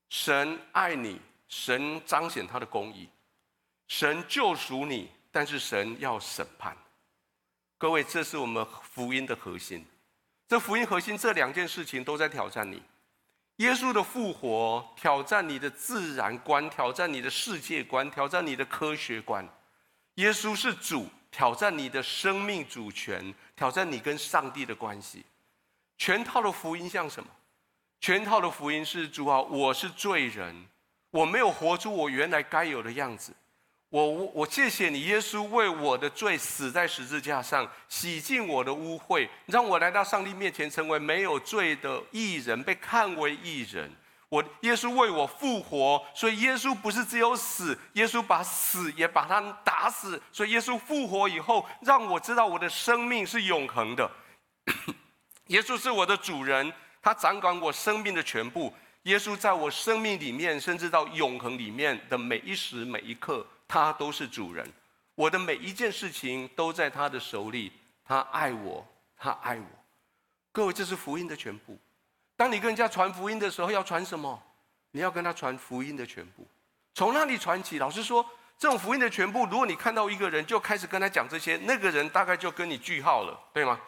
[0.10, 3.10] 神爱你，神彰显他的公义，
[3.88, 6.78] 神救赎你，但是神要审判。”
[7.80, 9.86] 各位，这是我们福音的核心。
[10.48, 12.82] 这福音核心这两件事情都在挑战你。
[13.58, 19.48] 耶稣的复活挑战你的自然观，挑战你的世界观，挑战你的科学观。
[20.16, 25.24] 耶稣是主，挑战你的生命主权，挑战你跟上帝的关系。
[26.00, 27.30] 全套的福音像什么？
[28.00, 30.66] 全套的福音是主啊，我是罪人，
[31.12, 33.32] 我没有活出我原来该有的样子。
[33.90, 43.90] 我我谢谢你，耶稣为我的罪死在十字架上，洗净我的污秽，让我来到上帝面前，成为没有罪的义人，被看为义人。
[44.28, 54.12] 我耶稣为我复活，所以耶稣不是只有死，耶稣把死也把他打死，所以耶稣复活以后，让我知道我的生命是永恒的。
[55.48, 58.74] 耶稣是我的主人，他掌管我生命的全部。
[59.04, 63.48] 耶稣在我生命里面，甚至到永恒里面的每一时每一刻。
[63.68, 64.72] 他都是主人，
[65.16, 67.72] 我的每一件事情都在他的手里。
[68.06, 69.66] 他爱我，他爱我。
[70.54, 71.78] 各位，这是福音的全部。
[72.38, 74.42] 当你跟人家传福音的时候，要传什么？
[74.92, 76.48] 你要跟他传福音的全部。
[76.94, 77.78] 从那里传起？
[77.78, 78.26] 老实说，
[78.58, 83.80] 这种福音的全部，如果你看到一个人就开始跟他讲这些，那个人大概就跟你句号了，对吗？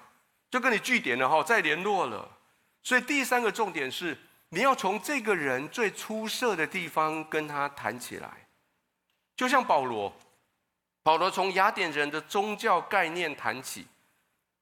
[0.52, 2.30] 就跟你句点了哈，再联络了。
[2.84, 4.18] 所以第三个重点是，
[4.50, 8.30] 你要从这个人最出色的地方跟他谈起来。
[9.40, 10.14] 就像保罗，
[11.02, 13.88] 保罗从雅典人的宗教概念谈起。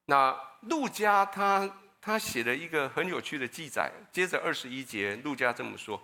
[0.04, 1.68] 那路加他
[2.00, 6.00] 他写了一个很有趣的记载，接着二十一节，路加这么说：“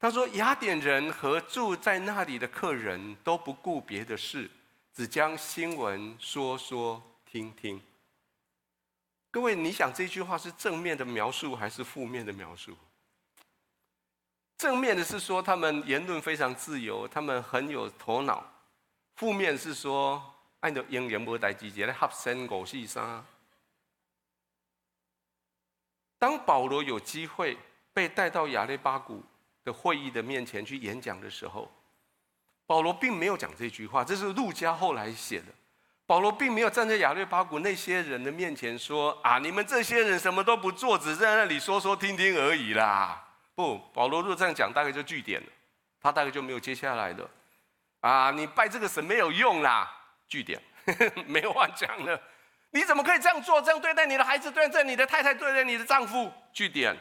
[0.00, 4.50] 他说雅典人和住在那里的客人都不顾别的事，
[4.94, 7.78] 只将新闻说说听听。”
[9.30, 12.74] 各位，你想这句话是正面的描述还是负面的描述？
[14.62, 18.40] 正面的是说他们言论非常自由，他们很有头脑；
[19.16, 20.22] 负面是说
[20.60, 23.24] 按照英言无代机节来合身狗戏沙。
[26.16, 27.58] 当保罗有机会
[27.92, 29.20] 被带到亚历巴古
[29.64, 31.68] 的会议的面前去演讲的时候，
[32.64, 35.46] 保罗并没有讲这句话，这是路加后来写的。
[36.06, 43.30] 保罗并没有站在亚略巴古那些人的面前说：“啊，你们这些人什么都不做，只在那里说说听听而已啦。”
[43.62, 45.46] 不，保罗若这样讲，大概就句点了，
[46.00, 47.28] 他大概就没有接下来的。
[48.00, 49.88] 啊，你拜这个神没有用啦，
[50.26, 50.60] 句点。
[51.28, 52.20] 没有话讲了。
[52.72, 53.62] 你怎么可以这样做？
[53.62, 56.32] 这样对待你的孩子，对待你的太太，对待你的丈夫？
[56.52, 56.96] 句点。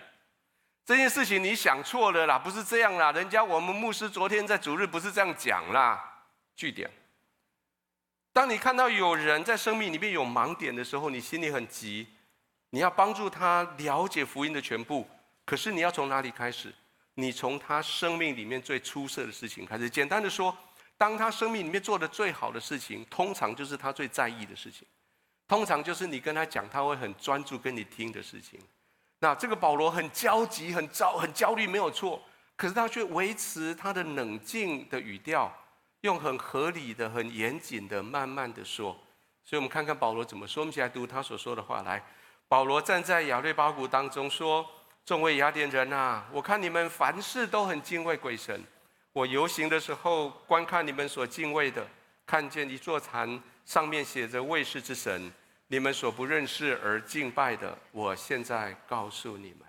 [0.85, 3.11] 这件事情你想错了啦，不是这样啦。
[3.11, 5.99] 人家我们牧师昨天在主日不是这样讲啦。
[6.55, 6.87] 句点。
[8.31, 12.07] 当你看到有人在生命里面有盲点的时候，你心里很急，
[12.69, 15.09] 你要帮助他了解福音的全部。
[15.51, 16.73] 可是你要从哪里开始？
[17.15, 19.89] 你从他生命里面最出色的事情开始。
[19.89, 20.57] 简单的说，
[20.97, 24.87] 当他生命里面做的最好的事情，通常就是他最在意的事情，
[25.49, 28.61] 通常就是你跟他讲，他会很专注跟你听的事情。
[29.19, 32.23] 那这个保罗很焦急、很焦、很焦虑，没有错。
[32.55, 35.53] 可是他却维持他的冷静的语调，
[35.99, 38.97] 用很合理的、很严谨的、慢慢的说。
[39.43, 40.61] 所以我们看看保罗怎么说。
[40.61, 41.81] 我们一起来读他所说的话。
[41.81, 42.01] 来，
[42.47, 44.65] 保罗站在亚略巴谷当中说。
[45.03, 48.63] 众位雅典人呐、啊，我看你们凡事都很敬畏鬼神。
[49.13, 51.85] 我游行的时候，观看你们所敬畏的，
[52.25, 55.31] 看见一座坛，上面写着卫士之神，
[55.67, 57.77] 你们所不认识而敬拜的。
[57.91, 59.67] 我现在告诉你们，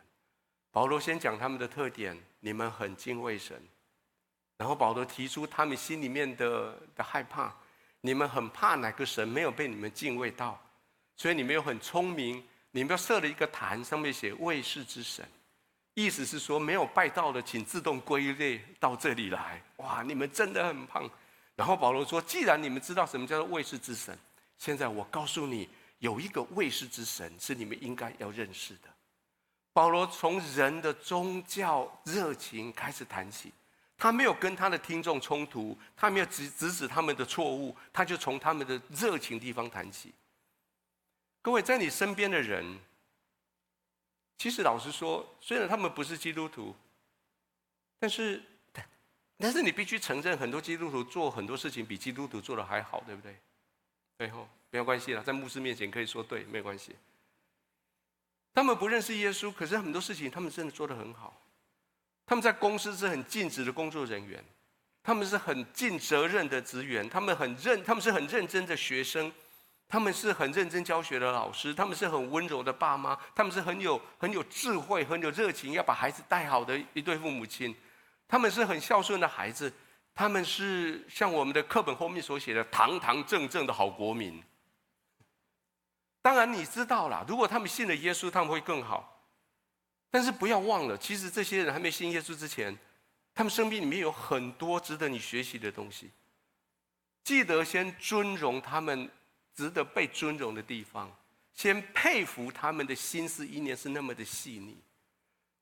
[0.71, 3.61] 保罗先讲他们的特点，你们很敬畏神。
[4.59, 7.53] 然后保罗提出他们心里面的的害怕，
[8.03, 10.61] 你们很怕哪个神没有被你们敬畏到，
[11.17, 12.45] 所以你们又很聪明。
[12.73, 15.27] 你们要设了一个坛，上面写“卫士之神”，
[15.95, 19.63] 意思是说没有拜到的，请自动归类到这里来。
[19.77, 21.09] 哇，你们真的很胖。
[21.55, 24.19] 然后保罗说：“既然你们知道什么叫做卫士之神，
[24.57, 28.89] 现在我告诉你，有一个卫士之神是你们应该要认识的。”
[29.75, 33.53] 保罗从人的宗教热情开始谈起，
[33.99, 40.11] 他没有跟他的听众冲突，他没有指指指他们的错误，他就从他们的热情地方谈起。
[41.43, 42.79] 各位，在你身边的人，
[44.39, 46.75] 其实老实说，虽然他们不是基督徒，
[47.99, 48.41] 但是，
[49.37, 53.37] 但是你必须承认，很多基督徒做很多事情比基督徒做的还好，对不对？
[54.19, 56.95] 最后没有关系了，在牧师面前可以说对，没有关系。
[58.55, 61.43] 他们不认识耶稣，可是很多事情他们真的做得很好。
[62.25, 64.45] 他们在公司是很尽职的工作人员，
[65.03, 69.33] 他们是很尽责任的职员，他们很认，他们是很认真的学生。
[69.93, 77.77] 他们是很认真教学的老师，他们是很温柔的爸妈，他们是很有很有智慧、很有热情，要把孩子带好的一对父母亲。
[78.27, 79.71] 他们是很孝顺的孩子，
[80.15, 84.43] 他们是像我们的课本后面所写的堂堂正正的好国民。
[86.23, 89.23] 当然你知道啦，如果他们信了耶稣，他们会更好。
[90.11, 92.75] 但是不要忘了，其实这些人还没信耶稣之前，
[93.35, 96.11] 他们生命里面有很多值得你学习的东西。
[97.23, 99.11] 记得先尊荣他们。
[99.55, 101.11] 值得被尊荣的地方，
[101.55, 104.77] 先佩服他们的心思意念是那么的细腻。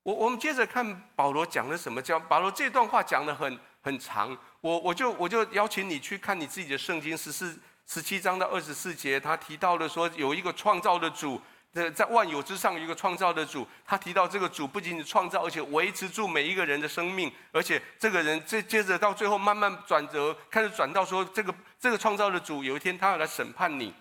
[0.02, 2.00] 我我们接着看保罗讲了什么？
[2.00, 11.40] 叫保罗这段话讲的很很长，我我就我就邀请你去看你自己的圣经十四十七章到二十四节，他提到了说有一个创造的主。
[11.72, 23.94] 在在万有之上一个创造的主，他提到这个主不仅仅创造，而且维持住每一个人的生命，而且这个人这接着到最后慢慢转折，开始转到说这个这个创造的主有一天他要来审判你，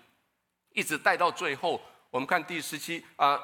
[0.72, 1.80] 一直带到最后。
[2.10, 3.38] 我们看第十七啊，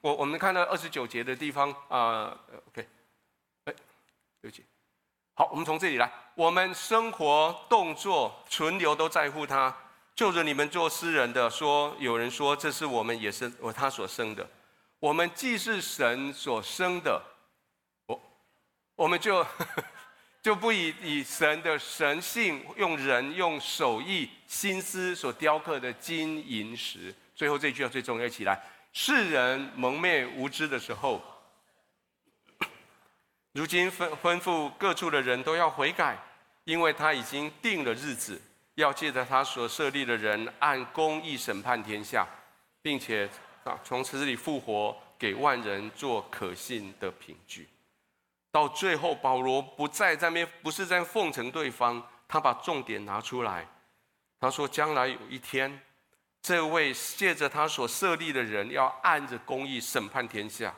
[0.00, 2.34] 我我们看到二十九节的地方啊
[2.68, 2.88] ，OK，
[3.66, 3.74] 哎，
[4.40, 4.64] 对不起，
[5.34, 9.76] 好，我们从这里来，我们生活动作存留都在乎他。
[10.14, 14.46] 就着你们做诗人的说，有人说这是我们也是我他所生的，
[14.98, 17.22] 我们既是神所生的，
[18.06, 18.20] 我
[18.96, 19.46] 我们就
[20.42, 27.14] 就不以以神的神性用人用手艺心思所雕刻的金银石。
[27.34, 31.22] 最后这句要最重要起来，世人蒙昧无知的时候，
[33.52, 36.18] 如今吩吩咐各处的人都要悔改，
[36.64, 38.38] 因为他已经定了日子。
[38.80, 42.26] 要借着他所设立的人，按公义审判天下，
[42.82, 43.28] 并且
[43.64, 47.68] 啊从死里复活，给万人做可信的凭据。
[48.50, 53.66] 到最后，保罗不再在那边，不是在奉承对方，他把重点拿出来。
[54.40, 55.80] 他说：将来有一天，
[56.42, 60.74] 这位借着他所设立的人，要按着公义审判天下，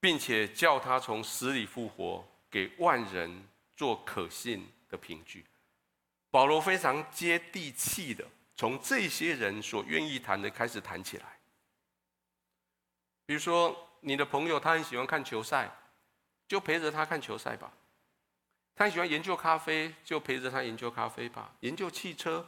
[0.00, 5.44] 并且叫他从死里复活，给万人做可信的凭据。
[6.34, 8.26] 保罗非常接地气的，
[8.56, 11.26] 从这些人所愿意谈的开始谈起来。
[13.24, 15.70] 比如说，你的朋友他很喜欢看球赛，
[16.48, 17.68] 就陪着他看球赛吧；
[18.74, 22.44] 他很喜欢研究咖啡，就陪着他研究咖啡吧；研究汽车，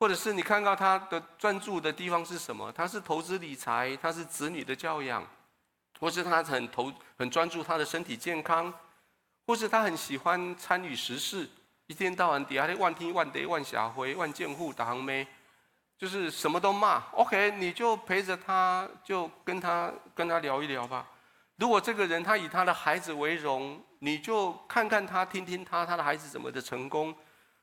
[0.00, 2.72] 或者是你看到他的专注的地方是什么？
[2.72, 5.24] 他是投资理财，他是子女的教养，
[6.00, 8.74] 或是他很投很专注他的身体健康，
[9.46, 11.48] 或是他很喜欢参与时事。
[11.86, 15.26] 一天到晚底下咧，万听万得万社会万政府，大行咩？
[15.96, 17.02] 就是什么都骂。
[17.12, 21.06] OK，你就陪着他，就跟他跟他聊一聊吧。
[21.56, 27.14] 如果这个人他以他的孩子为荣，你就看看他，听听他，他的孩子怎么的成功。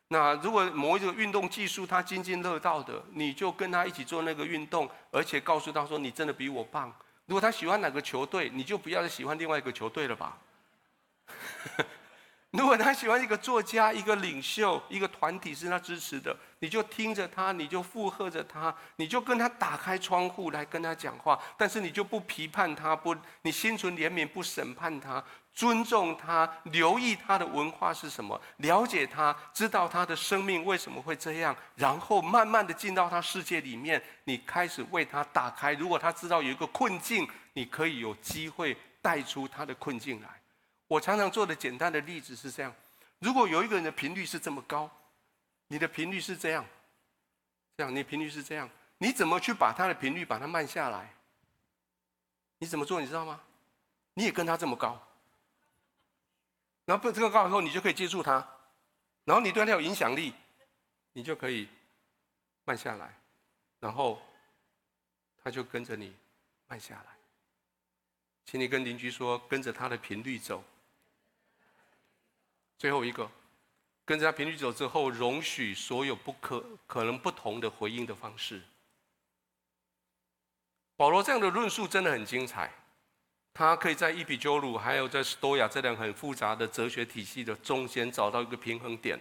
[0.07, 6.91] 那如果某一个运动技术他津津乐道的，你就跟他一起做那个运动，而且告诉他说你真的比我棒。
[7.26, 10.38] 如果他喜欢哪个球队，你就不要再喜欢另外一个球队了吧。
[12.54, 21.39] 如果他喜欢一个作家、一个领袖、一个团体是他支持的，你就听着他，你就附和着他，你就跟他打开窗户来跟他讲话。
[21.58, 35.74] 但是你就不批判他，不，你心存怜悯，不审判他，尊重他，留意他的文化是什么，了解他，知道他的生命为什么会这样，然后慢慢的进到他世界里面，你开始为他打开。
[35.74, 40.43] 如果他知道有一个困境，你可以有机会带出他的困境来。
[40.88, 42.74] 我常常做的简单的例子是这样：
[43.20, 44.90] 如果有一个人的频率是这么高，
[45.68, 46.66] 你的频率是这样，
[47.78, 51.12] 这样你频率是这样，你怎么去把他的频率把它慢下来？
[52.60, 53.02] 你怎么做？
[53.02, 53.42] 你知道吗？
[54.14, 55.02] 你也跟他这么高，
[56.86, 58.48] 然后不这个高以后，你就可以接触他，
[59.24, 60.34] 然后你对他有影响力，
[61.14, 61.68] 你就可以
[62.66, 63.18] 慢下来，
[63.80, 64.22] 然后
[65.44, 66.16] 他就跟着你
[66.68, 67.18] 慢下来。
[68.46, 70.64] 请你跟邻居说，跟着他的频率走。
[72.84, 73.32] 最后一个，
[74.04, 78.62] 跟着他频率走之后，容许所有不可可能不同的回应的方式。
[80.98, 82.70] 保罗这样的论述真的很精彩，
[83.54, 89.18] 他可以在伊比鸠鲁还有在斯多亚这两个很复杂的哲学体系的中间找到一个平衡点，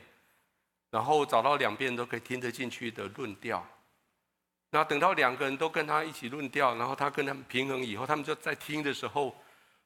[0.90, 3.64] 然后找到两边都可以听得进去的论调。
[4.70, 9.32] 那等到两个人都跟他一起论调，然后他跟他们平衡以后，他们就在听的时候，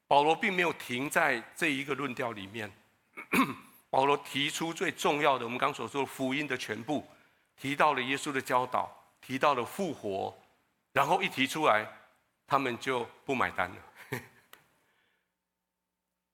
[0.07, 2.73] 保罗并没有停在这一个论调里面。
[3.97, 7.09] 保罗提出最重要的，我们刚所说的福音的全部，
[7.57, 10.37] 提到了耶稣的教导，提到了复活，
[10.93, 11.87] 然后一提出来，
[12.47, 13.77] 他们就不买单了。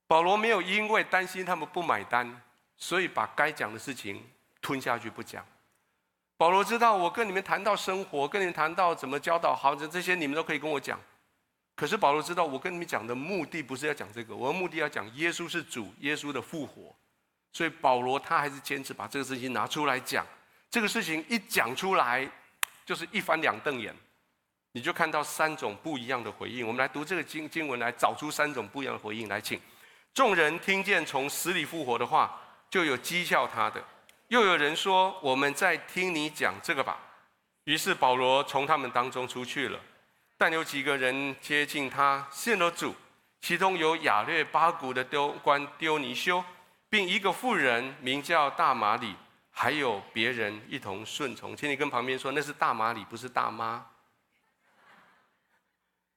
[0.08, 2.42] 保罗没有因为担心他们不买单，
[2.76, 4.28] 所以把该讲的事情
[4.60, 5.46] 吞下去不讲。
[6.36, 11.00] 保罗知道，我跟你们谈到生活，跟你们谈到怎么教导，好，这些你们都可以跟我讲。
[11.76, 16.92] 可是保罗知道，我跟你们讲的目的不是要讲这个，我的目的要讲耶稣是主，耶稣的复活。
[17.53, 20.26] 所以保罗他还是坚持把这个事情拿出来讲。
[20.70, 22.26] 这个事情一讲出来，
[22.86, 23.94] 就是一翻两瞪眼，
[24.72, 26.66] 你就看到三种不一样的回应。
[26.66, 29.28] 我们来读这个经经文，来找出三种不一样的回应。
[29.28, 29.61] 来，请
[30.14, 32.40] 众人听见从死里复活的话，
[32.70, 33.80] 就有讥笑他的；
[34.28, 36.98] 又有人说：“我们在听你讲这个吧。”
[37.64, 39.78] 于是保罗从他们当中出去了。
[40.38, 42.94] 但有几个人接近他，信了主，
[43.40, 46.42] 其中有亚略巴谷的丢官丢尼修，
[46.93, 49.16] 并一个妇人名叫大马里，
[49.51, 51.57] 还有别人一同顺从。
[51.57, 53.86] 请你跟旁边说，那是大马里，不是大妈。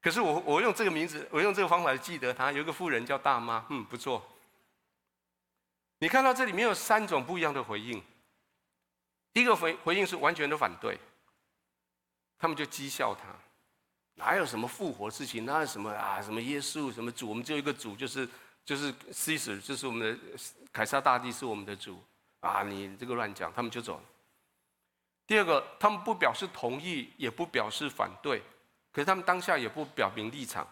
[0.01, 2.51] 可是我我用这个名字，我用这个方法来记得他。
[2.51, 4.21] 有一个妇人叫大妈，嗯，不错。
[5.99, 8.03] 你看到这里面有三种不一样的回应。
[9.31, 10.99] 第一个回回应是完全的反对，
[12.37, 13.29] 他们就讥笑他。
[14.15, 15.45] 哪有什么复活事情？
[15.45, 16.21] 哪有什么啊？
[16.21, 16.91] 什么耶稣？
[16.91, 17.29] 什么主？
[17.29, 18.27] 我们只有一个主，就是
[18.65, 20.37] 就是 Caesar，就是我们的
[20.75, 22.03] 凯撒大帝是我们的主
[22.41, 22.61] 啊！
[22.63, 24.03] 你这个乱讲，他们就走了。
[25.25, 28.43] 第二个，他们不表示同意，也不表示反对，
[28.91, 30.67] 可是他们当下也不表明立场。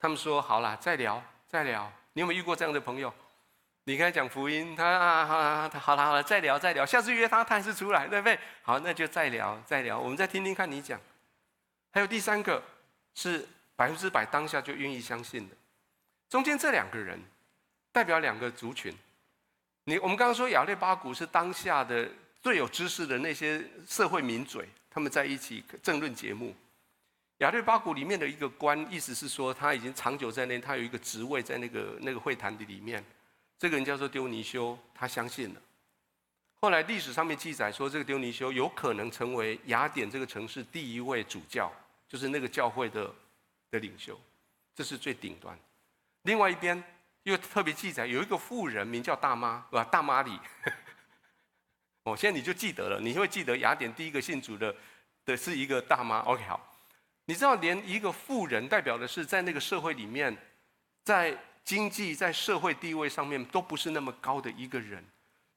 [0.00, 3.14] 他们说：“好了，再聊，再聊。”你有没有遇过这样的朋友？
[3.84, 6.84] 你跟他讲福音，他啊，好了，好了，好了，再聊，再聊。
[6.84, 8.36] 下次约他，他还是出来，对不对？
[8.62, 9.96] 好，那就再聊，再聊。
[9.96, 11.00] 我们再听听看你讲。
[11.92, 12.62] 还有第三个。
[13.18, 15.56] 是百分之百当下就愿意相信的，
[16.28, 17.18] 中间这两个人
[17.90, 18.94] 代表两个族群。
[19.88, 22.10] 你我们刚刚说亚略巴谷是当下的
[22.42, 26.52] 最有知识的那些社会名嘴，他们在一起政论节目。
[27.38, 33.04] 亚略巴谷里面的一个官，意思是说他已经长久在那，他有一个职位在那个那个会谈的里面。
[33.58, 35.62] 这个人叫做丢尼修，他相信了。
[36.56, 41.72] 后来历史上面记载说，这个丢尼修有可能成为雅典这个城市第一位主教。
[42.08, 43.12] 就是那个教会的
[43.70, 44.18] 的领袖，
[44.76, 45.58] 这是最顶端。
[46.22, 46.80] 另外一边
[47.26, 49.82] 又特别记载，有一个妇人名叫大妈，是吧？
[49.84, 50.38] 大妈里。
[52.04, 54.72] 哦，现在你就记得了，你会记得雅典第一个信主的
[55.24, 56.20] 的是一个大妈。
[56.20, 56.72] OK，好。
[57.24, 60.36] 你知道，连一个妇人代表的是在那个社会里面，
[61.02, 65.04] 在经济、在社会地位上面都不是那么高的一个人。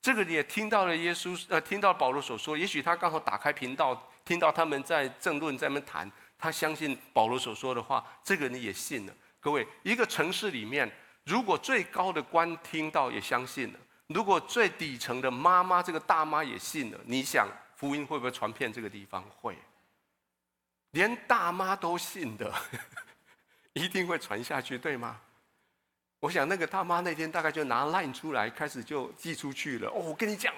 [0.02, 6.12] 这个你也听到了耶稣，呃，听到保罗所说，也许他刚好打开频道，听到他们在争论，在那边谈。
[6.40, 9.14] 他相信保罗所说的话，这个你也信了。
[9.40, 10.92] 各位，一个城市里面，
[11.30, 19.24] 如果最高的官听到也相信了，如果最底层的妈妈这个大妈也信了，你想福音会不会传遍这个地方？
[19.38, 19.56] 会。
[20.92, 22.52] 连大妈都信的，
[23.74, 25.22] 一定会传下去，对吗？
[26.20, 29.88] 我想那个大妈那天大概就拿 line 出来，开始就寄出去了。
[29.90, 30.52] 哦，我跟你讲，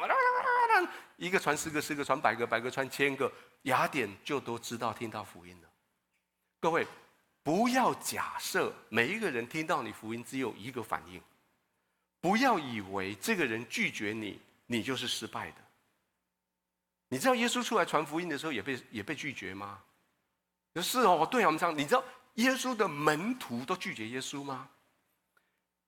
[1.17, 3.29] 一个传十个，十个传百个，百个传千个，
[3.63, 5.69] 雅典就都知道听到福音了。
[6.61, 6.87] 各位，
[7.43, 11.21] 不要假设每一个人听到你福音只有一个反应，
[12.19, 15.57] 不要以为这个人拒绝你，你就是失败的。
[17.09, 19.79] 你知道耶稣出来传福音的时候也被也被拒绝吗？
[20.75, 22.03] 是哦，对啊，我们讲，你知道
[22.35, 24.69] 耶稣的门徒都拒绝耶稣吗？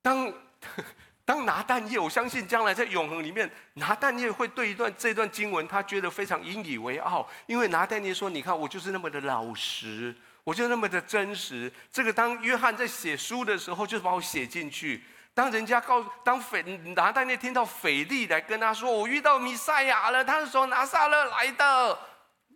[0.01, 0.33] 当
[1.23, 10.13] 当拿但业，我相信将来在永恒里面，拿但业会对一段这段经文，他觉得非常引以为傲，因为拿但业说：“你看，我就是那么的老实，
[10.43, 15.03] 我就那么的真实。”这个当约翰在写书的时候，就把我写进去。
[15.33, 16.61] 当人家告当腓
[16.95, 21.99] 拿但业听到腓力来跟他说：“我遇到弥赛亚了。”他是从拿撒勒来的。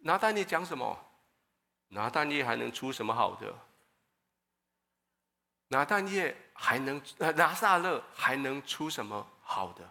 [0.03, 0.97] 拿但业讲什么？
[1.89, 3.53] 拿但业还能出什么好的？
[5.69, 9.89] 拿但业还能呃拿撒勒还能出什么好的？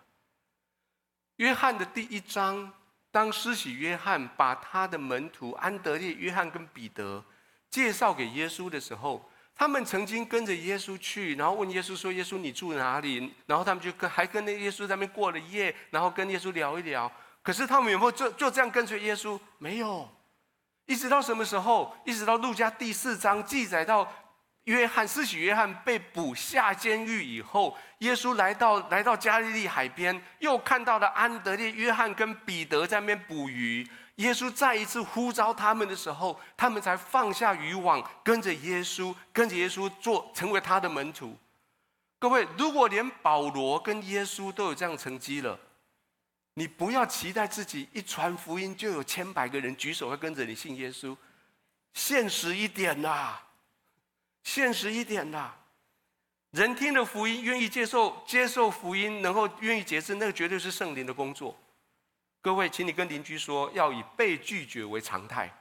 [1.37, 2.73] 约翰的第一章，
[3.11, 7.25] 当施洗约翰把他的门徒安德烈、约翰跟彼得
[7.71, 17.11] 介绍给耶稣的时候，他们曾经跟着耶稣去，然后问耶稣说：“耶稣，你住哪里？”然后他们就跟还跟那耶稣在那边过了夜，然后跟耶稣聊一聊。
[17.43, 19.39] 可是他们有没有就就这样跟随耶稣？
[19.59, 20.09] 没有。
[20.87, 21.97] 一直到什么时候？
[22.05, 24.11] 一直到路加第四章记载到。
[24.65, 33.89] 约翰施洗约翰被捕下监狱以后，耶稣来到来到加利利海边，又看到了安德烈、约翰跟彼得在那边捕鱼。
[34.17, 41.37] 耶稣再一次呼召他们的时候，他们才放下渔网，跟着耶稣，跟着耶稣做成为他的门徒。
[42.19, 45.61] 各位，如果连保罗跟耶稣都有这样成绩了，
[46.55, 51.15] 你不要期待自己一传福音就有千百个人举手会跟着你信耶稣。
[51.93, 53.39] 现实一点呐、
[54.43, 55.53] 现实一点呐，
[56.53, 61.55] 人听了福音，愿意接受接受福音，能够愿意节制，那个绝对是圣灵的工作。
[62.47, 65.53] 各位，请你跟邻居说，要以被拒绝为常态。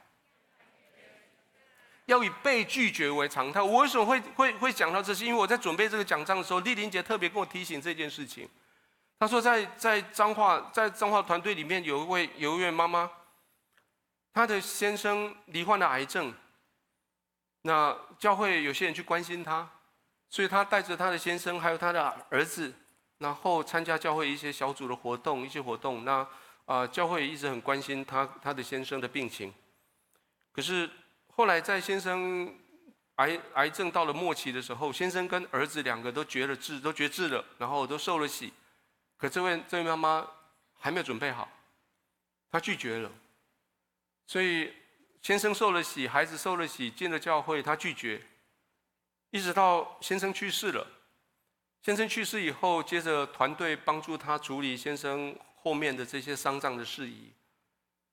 [2.04, 3.60] 要以被拒绝为常态。
[3.60, 5.26] 我为什么会会会讲到这些？
[5.26, 8.48] 因为我在准备这个讲章的时候，丽玲姐特别跟我提醒这件事情。
[9.18, 13.10] 她说在，在彰化在彰化团队里面有一位有一位妈妈，
[14.32, 16.32] 她的先生罹患了癌症。
[17.62, 19.68] 那教会有些人去关心他，
[20.30, 22.72] 所以她带着她的先生还有她的儿子，
[23.18, 26.04] 然后参加教会一些小组的活动，一些活动。
[26.04, 26.24] 那
[26.66, 29.52] 啊、教会一直很关心他他的先生的病情。
[30.52, 30.88] 可是
[31.28, 32.54] 后来在先生
[33.16, 38.52] 癌癌症到了末期的时候，先生跟儿子两个都绝了志，都绝志了，然后都受了洗。
[39.16, 40.28] 可这位这位妈妈
[40.78, 41.48] 还没有准备好，
[42.50, 43.10] 她拒绝了，
[44.26, 44.72] 所以。
[45.22, 48.22] 先生受了洗，孩子受了洗，进了教会，她拒绝，
[49.30, 50.86] 一直到先生去世了。
[51.82, 55.36] 先生去世以后，接着团队帮助他处理先生
[55.66, 57.28] 后面的这些丧葬的事宜。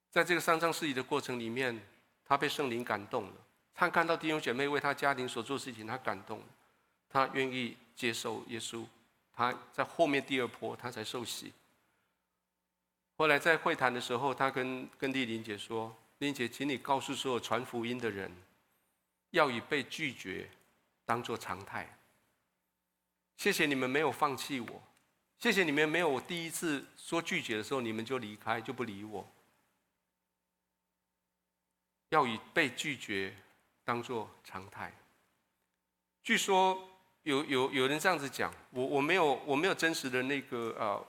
[0.10, 1.80] 在这个丧葬事宜的过程里面，
[2.26, 3.34] 他被圣灵感动了。
[3.76, 6.46] 他看到弟兄姐妹为他家庭所做事情，他感动了，
[7.08, 8.84] 他愿意接受耶稣。
[9.32, 11.54] 他在后面第二波，他才受洗。
[13.18, 15.96] 后来在会谈的时候，他跟跟丽玲姐说。
[16.16, 18.32] 并且，请你告诉所有传福音的人，
[19.32, 20.50] 要以被拒绝
[21.04, 21.98] 当做常态。
[23.36, 24.82] 谢谢你们没有放弃我，
[25.44, 29.30] 谢谢你们没有我第一次说拒绝的时候，你们就离开就不理我。
[32.12, 33.36] 要以被拒绝
[33.84, 34.98] 当做常态。
[36.24, 36.82] 据说
[37.24, 41.06] 有有有人这样子讲，我我没有我没有真实的那个呃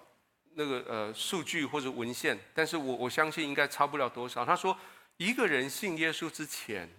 [0.55, 4.45] 那个呃数据或者文献，但是我我相信应该差不了多少。
[4.45, 4.77] 他说。
[5.17, 6.91] 一个人信耶稣之前，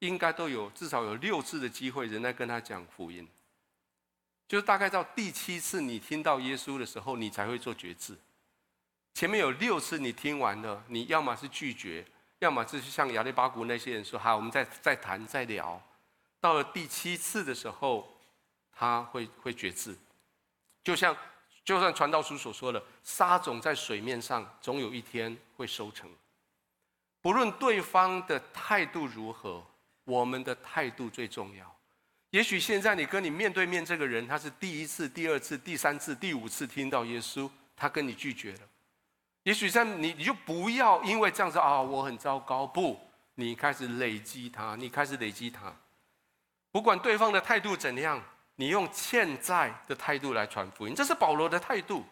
[0.00, 3.26] 应该都有至少有六次的机会，人来跟他讲福音。
[4.48, 8.16] 就是大概到第七次你听到耶稣的时候，你才会做决志。
[9.14, 12.06] 前面有六次你听完了，你要么是拒绝，
[12.38, 15.80] 要么就是像亚利巴谷那些人说：“好，我们再再谈再聊。”
[16.38, 18.06] 到了第七次的时候，
[18.70, 19.96] 他会会决志。
[20.84, 21.16] 就像
[21.64, 26.08] 就像传道书所说的，沙种在水面上，总有一天会收成。
[27.20, 29.66] 不论对方的态度如何，
[30.04, 31.75] 我们的态度最重要。
[32.36, 38.58] 也许现在你跟你面对面这个人，他是第一次、第二次、第三次、第五次听到耶稣，他跟你拒绝了。
[39.44, 42.66] 也许在你，你就不要因为这样子啊，我很糟糕。
[42.66, 43.00] 不，
[43.36, 45.74] 你开始累积他，你开始累积他。
[46.70, 48.22] 不管对方的态度怎样，
[48.56, 52.04] 你用欠债的态度来传福音，这是保罗的态度。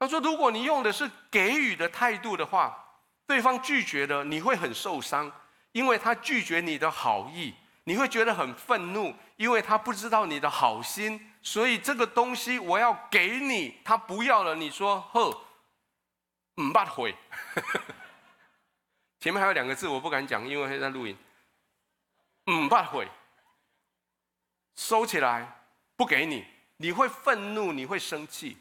[0.00, 2.76] 他说，如果你用的是给予的态度的话，
[3.24, 5.30] 对方拒绝了，你会很受伤，
[5.70, 7.54] 因为他拒绝你的好意，
[7.88, 15.30] 你会觉得很愤怒，因为他不知道你的好心，所以这个东西我要给你，他不要了，你说呵，
[16.56, 17.16] 唔捌会。
[19.20, 21.16] 前面还有两个字我不敢讲，因为会在录音，
[22.50, 23.08] 唔捌会，
[24.76, 25.62] 收起来，
[25.96, 26.44] 不给你，
[26.76, 28.58] 你会愤怒，你会生气。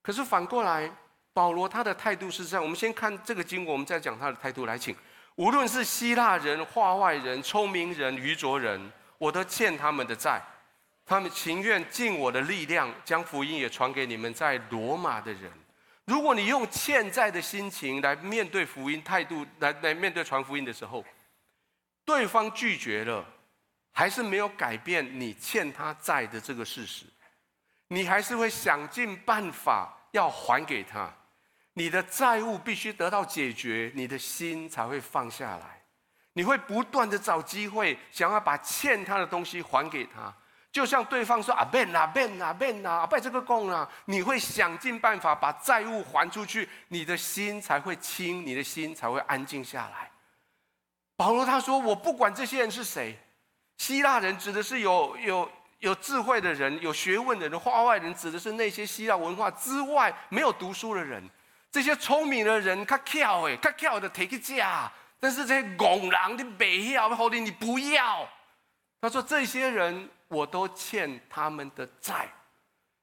[0.00, 0.90] 可是反过来，
[1.34, 2.64] 保罗他的态度是这样。
[2.64, 4.64] 我们先看这个经文，我们再讲他的态度。
[4.64, 4.96] 来，请，
[5.36, 10.40] 无论是希腊人、画外人、聪明人、愚拙人，我都欠他们的债。
[11.04, 15.50] 他们情愿尽我的力量，将福音也传给你们在罗马的人。
[16.06, 21.04] 如果你用欠债的心情来面对福音态度，来来面对传福音的时候，
[22.04, 23.24] 对方拒绝了，
[23.92, 27.04] 还是没有改变你欠他债的这个事实，
[27.88, 31.12] 你还是会想尽办法要还给他。
[31.74, 35.82] 你的债务必须得到解决，你的心才会放下来。
[36.32, 40.34] 你会不断的找机会，想要把欠他的东西还给他。
[40.72, 50.10] 就像对方说啊，Ben 啊，Ben 啊变啊，拜这个供啊，你会想尽办法把债务还出去，你的心才会轻，你的心才会安静下来。
[51.16, 53.16] 保罗他说：“我不管这些人是谁，
[53.78, 55.48] 希腊人指的是有有
[55.78, 61.22] 有智慧的人，有学问的人；化外人指的是那些希腊文化之外没有读书的人。”
[61.74, 66.62] 这些聪明的人，他巧哎，他巧的提个价，但是这些戆人的不
[66.92, 68.28] 要，后的你不要。
[69.00, 72.32] 他说：“这些人我都欠他们的债，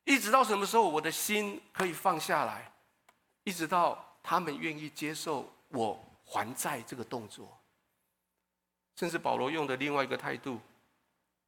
[0.05, 2.71] 一直到什么时候我的心可以放下来？
[3.43, 7.59] 一直到他们愿意接受我还债这个动作。
[8.95, 10.61] 甚至保罗用的另外一个态度，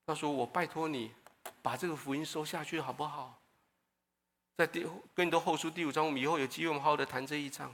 [0.05, 1.13] 他说：‘我拜托你
[1.61, 3.39] 把这个福音收下去，好不好？’”
[4.56, 4.86] 在第
[5.16, 7.74] 更多后书第五章，我们以后有机会，我们好好的谈这一章。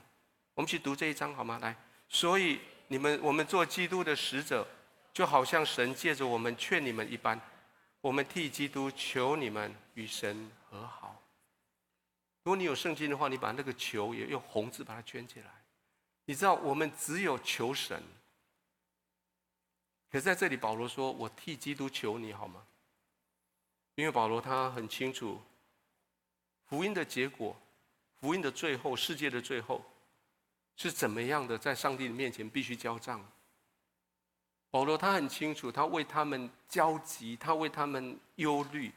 [0.53, 1.59] 我们去读这一章好吗？
[1.61, 1.75] 来，
[2.07, 4.65] 所以你们我们做基督的使者，
[5.13, 7.39] 就好像神借着我们劝你们一般，
[7.99, 11.21] 我们替基督求你们与神和好。
[12.43, 15.47] 如果你有圣经的话，你把那个求也用红字把它圈起来。
[16.25, 18.01] 你知道我们只有求神，
[20.09, 22.65] 可是在这里保罗说：“我替基督求你好吗？”
[23.95, 25.41] 因为保罗他很清楚。
[26.69, 27.59] 福音的结果，
[28.21, 29.83] 福音的最后，世界的最后，
[30.75, 31.57] 是怎么样的？
[31.57, 33.27] 在上帝的面前必须交账。
[34.69, 38.91] 保罗他很清楚，他为他们焦急，他为他们忧虑。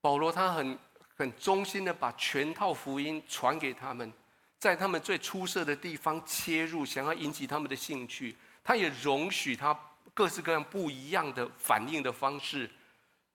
[0.00, 0.78] 保罗他很
[1.14, 4.10] 很忠心的把全套福音传给他们，
[4.58, 8.34] 在他们最出色的地方切入，想要引起他们的兴趣。
[8.64, 9.78] 他也容许他
[10.14, 12.70] 各式各样不一样的反应的方式。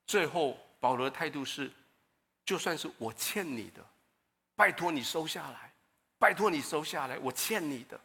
[0.07, 1.72] 最后，保罗的态度是。
[2.43, 3.85] 就算是我欠你的，
[4.55, 5.71] 拜托你收下来，
[6.17, 7.99] 拜托你收下来，我欠你的。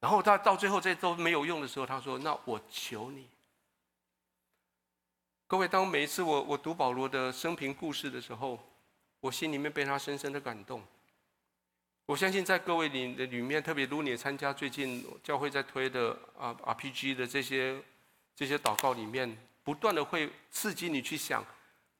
[0.00, 3.26] 然后他到最后这都没有用的时候，他说：“那我求你。”
[5.48, 8.60] 各位，当每一次我我读保罗的生平故事的时候，
[9.18, 10.82] 我心里面被他深深的感动。
[12.06, 17.82] 我相信在各位里的里面，特别如果你参加最近教会在推的啊 RPG 的这些
[18.36, 21.44] 这些祷告里面，不断的会刺激你去想。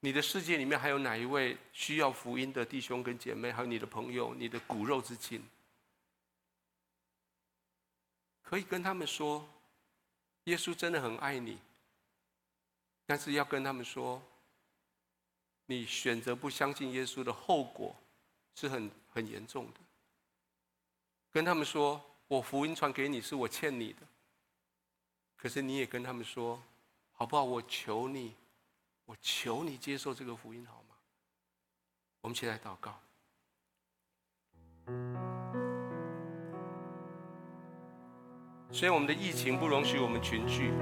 [0.01, 3.51] 你的世界里面还有哪一位需要福音的弟兄跟姐妹？
[3.51, 5.43] 还有你的朋友、你的骨肉之亲，
[8.43, 9.49] 可以跟他们说，
[10.45, 11.59] 耶稣真的很爱你。
[13.07, 14.23] 但是要跟他们说，
[15.67, 17.97] 你选择不相信耶稣的后果
[18.55, 19.81] 是很很严重的。
[21.33, 24.07] 跟他们说，我福音传给你是我欠你的，
[25.37, 26.63] 可是你也跟他们说，
[27.15, 27.43] 好不好？
[27.43, 28.35] 我求你。
[29.09, 30.95] 我求你接受这个福音好吗？
[32.21, 33.01] 我们起来祷告。
[38.71, 40.75] 虽然我们的疫情不容许我们群聚，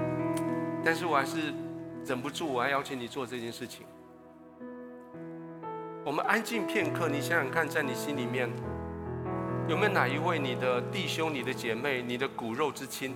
[0.83, 1.53] 但是我还是
[2.05, 3.87] 忍不住，我还邀请你做这件事情。
[6.03, 8.49] 我们安静片刻，你想想看，在你心里面
[9.69, 13.15] 有没有哪一位你的弟兄、你的姐妹、你的骨肉之亲？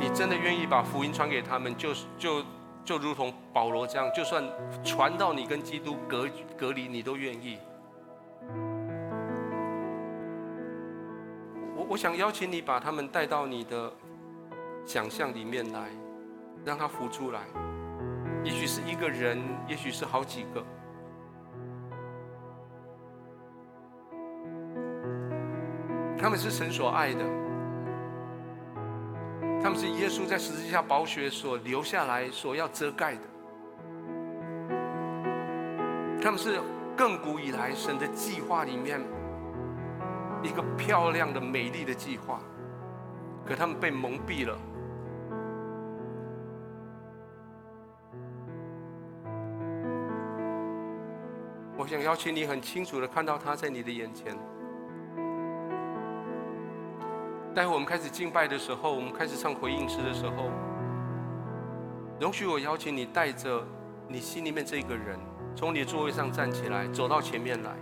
[0.00, 2.42] 你真的愿意把福音传给他们，就就
[2.82, 4.42] 就如同保罗这样，就算
[4.82, 6.26] 传到你跟基督隔
[6.56, 7.58] 隔离，你都愿意。
[11.76, 13.92] 我我想邀请你把他们带到你的
[14.86, 15.90] 想象里面来，
[16.64, 17.40] 让他浮出来。
[18.42, 19.38] 也许是一个人，
[19.68, 20.64] 也许是好几个。
[26.18, 27.49] 他们是神所爱的。
[29.62, 33.20] 他们是耶稣在十字架宝血所留下来所要遮盖的，
[36.22, 36.58] 他们是
[36.96, 39.00] 亘古以来神的计划里面
[40.42, 42.40] 一个漂亮的美丽的计划。
[43.44, 44.56] 可他们被蒙蔽了。
[51.76, 54.38] 我想邀请你很清楚的看到他在你的眼前。
[57.52, 60.50] 待会我们开始敬拜的时候，我们开始唱回应诗的时候，
[62.20, 63.66] 容许我邀请你带着
[64.06, 65.18] 你心里面这个人，
[65.56, 67.72] 从你座位上站起来，走到前面来，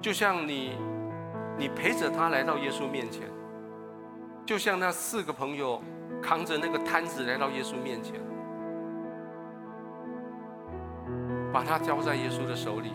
[0.00, 0.72] 就像你，
[1.58, 3.28] 你陪着他来到耶稣面前，
[4.46, 5.82] 就像那四个朋友
[6.22, 8.14] 扛着那个摊子来到耶稣面前，
[11.52, 12.92] 把他交在耶稣的手里，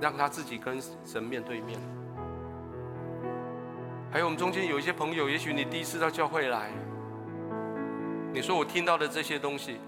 [0.00, 1.78] 让他自己跟神面对面。
[4.14, 6.70] 还有我们中间有一些朋友，也许你第一次到教会来，
[8.32, 9.80] 你说我听到的这些东西，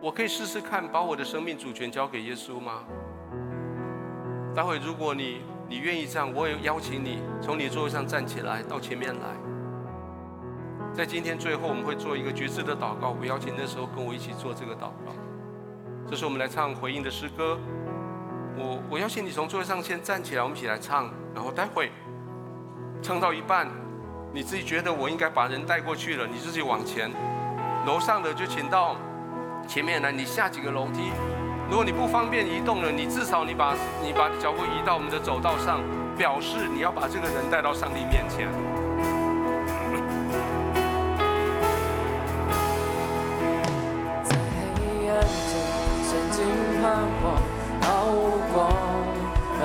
[0.00, 2.84] 我可以试试看把我的生命主权交给耶稣吗？
[4.54, 9.34] 待会如果你你愿意这样，我也邀请你从你座位上站起来到前面来。
[10.92, 15.10] 在今天最后我们会做一个决志的祷告，我邀请那时候跟我一起做这个祷告。
[16.08, 17.58] 这是我们来唱回应的诗歌。
[18.56, 21.10] 我我邀请你从座位上先站起来，我们一起来唱。
[21.34, 21.90] 然后待会
[23.02, 23.66] 唱到一半，
[24.32, 27.10] 你自己觉得我应该把人带过去了，你自己往前。
[27.84, 28.96] 楼上的就请到
[29.66, 31.10] 前面来，你下几个楼梯。
[31.68, 35.80] 如果你不方便移动了，你至少你把你把脚步移到我们的走道上，
[36.16, 38.46] 表示你要把这个人带到上帝面前。
[44.22, 45.52] 在黑暗中，
[46.04, 46.46] 曾经
[46.80, 47.42] 盼望，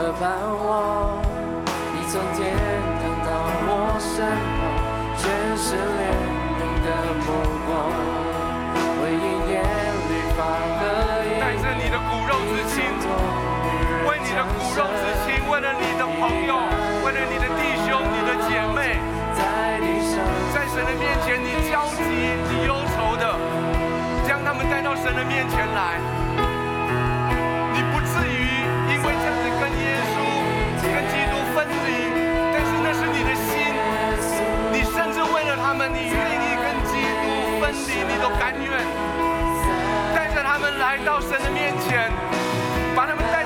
[0.09, 0.25] 和盼
[0.65, 1.21] 望。
[2.09, 2.57] 从天
[2.97, 3.29] 堂到
[3.61, 4.65] 我身旁，
[5.13, 6.09] 全是怜
[6.57, 6.89] 悯的
[7.21, 7.29] 目
[7.69, 7.93] 光，
[9.05, 9.61] 为因言
[10.09, 10.41] 律法
[10.81, 10.89] 和
[11.29, 12.81] 应许，带着你的骨肉之亲，
[14.09, 16.57] 为你的骨肉之亲，为了你的朋友，
[17.05, 18.97] 为了你的弟兄、你的姐妹，
[19.37, 23.29] 在神的面前，你焦急、你忧愁的，
[24.25, 26.01] 将他们带到神的面前来，
[35.93, 38.69] 你愿意跟基督分离，你都甘愿。
[40.15, 42.11] 带着他们来到神的面前，
[42.95, 43.38] 把他们带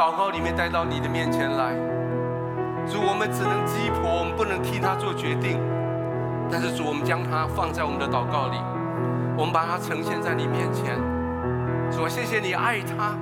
[0.00, 1.74] 祷告里面带到你的面前来。
[2.88, 5.60] 主，我们只能鸡婆，我们不能替他做决定。
[6.50, 8.56] 但是主，我们将他放在我们的祷告里，
[9.36, 10.96] 我们把他呈现在你面前。
[11.92, 13.12] 主，谢谢你爱他，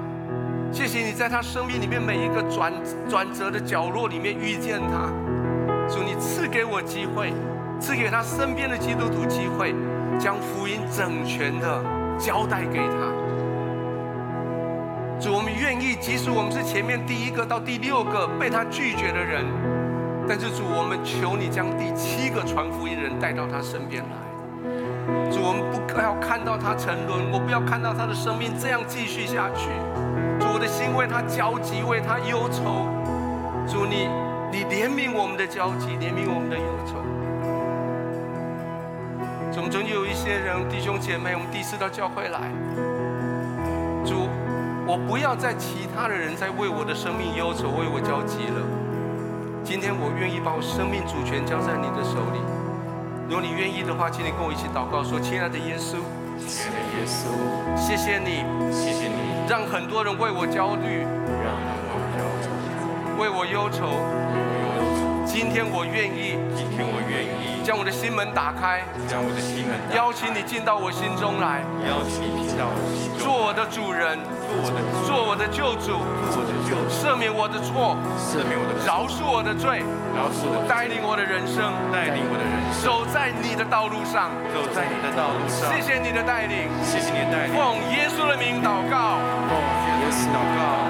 [0.71, 2.73] 谢谢你在他生命里面每一个转
[3.09, 5.11] 转折的角落里面遇见他。
[5.89, 7.33] 主，你赐给我机会，
[7.81, 9.75] 赐给他身边的基督徒机会，
[10.17, 11.83] 将福音整全的
[12.17, 13.18] 交代给他。
[15.21, 19.45] 主，我们愿意，即使我们是前面第一个到第六个被他拒绝的人，
[20.29, 24.15] 但是主，我们求你将第七个传福音人带到他身边来。
[25.29, 29.67] 主，我们不要看到他沉沦，我不要看到他的生命这样继续下去。
[30.39, 32.87] 主，我的心为他焦急，为他忧愁。
[33.67, 34.07] 主，你
[34.55, 37.03] 你怜悯我们的焦急，怜悯我们的忧愁。
[39.51, 42.47] 总，总有一些人弟兄姐妹，我们第一次到教会来，
[44.89, 48.65] 我不要再其他的人在为我的生命忧愁，为我焦急了。
[49.63, 52.41] 今天我愿意把我生命主权交在你的手里。
[53.29, 56.01] 如果你愿意的话，请你跟我一起祷告说：“亲爱的耶稣，
[56.41, 57.29] 亲爱的耶稣，
[57.77, 58.41] 谢谢你，
[58.73, 61.05] 谢谢你，让很多人为我焦虑，
[63.21, 63.93] 为我忧愁。
[65.29, 74.17] 今天我愿意，今天我愿意将我的心门打开，将我的心门邀请你进到我心中来，邀请你进到我心中，做我的主人，
[74.49, 76.01] 做我的做我的救主，
[76.33, 79.85] 做我的救主，赦免我的错，赦免我的饶恕我的罪，
[80.17, 81.61] 饶恕我带领我的人生，
[81.93, 84.33] 带领我的人生，走在你的道路上。
[84.49, 85.69] 走在你的道路上。
[85.69, 87.53] 谢谢你的带领，谢谢你的带领。
[87.53, 89.21] 奉耶稣的名祷告。
[89.45, 89.61] 奉
[90.01, 90.89] 耶稣的名祷告。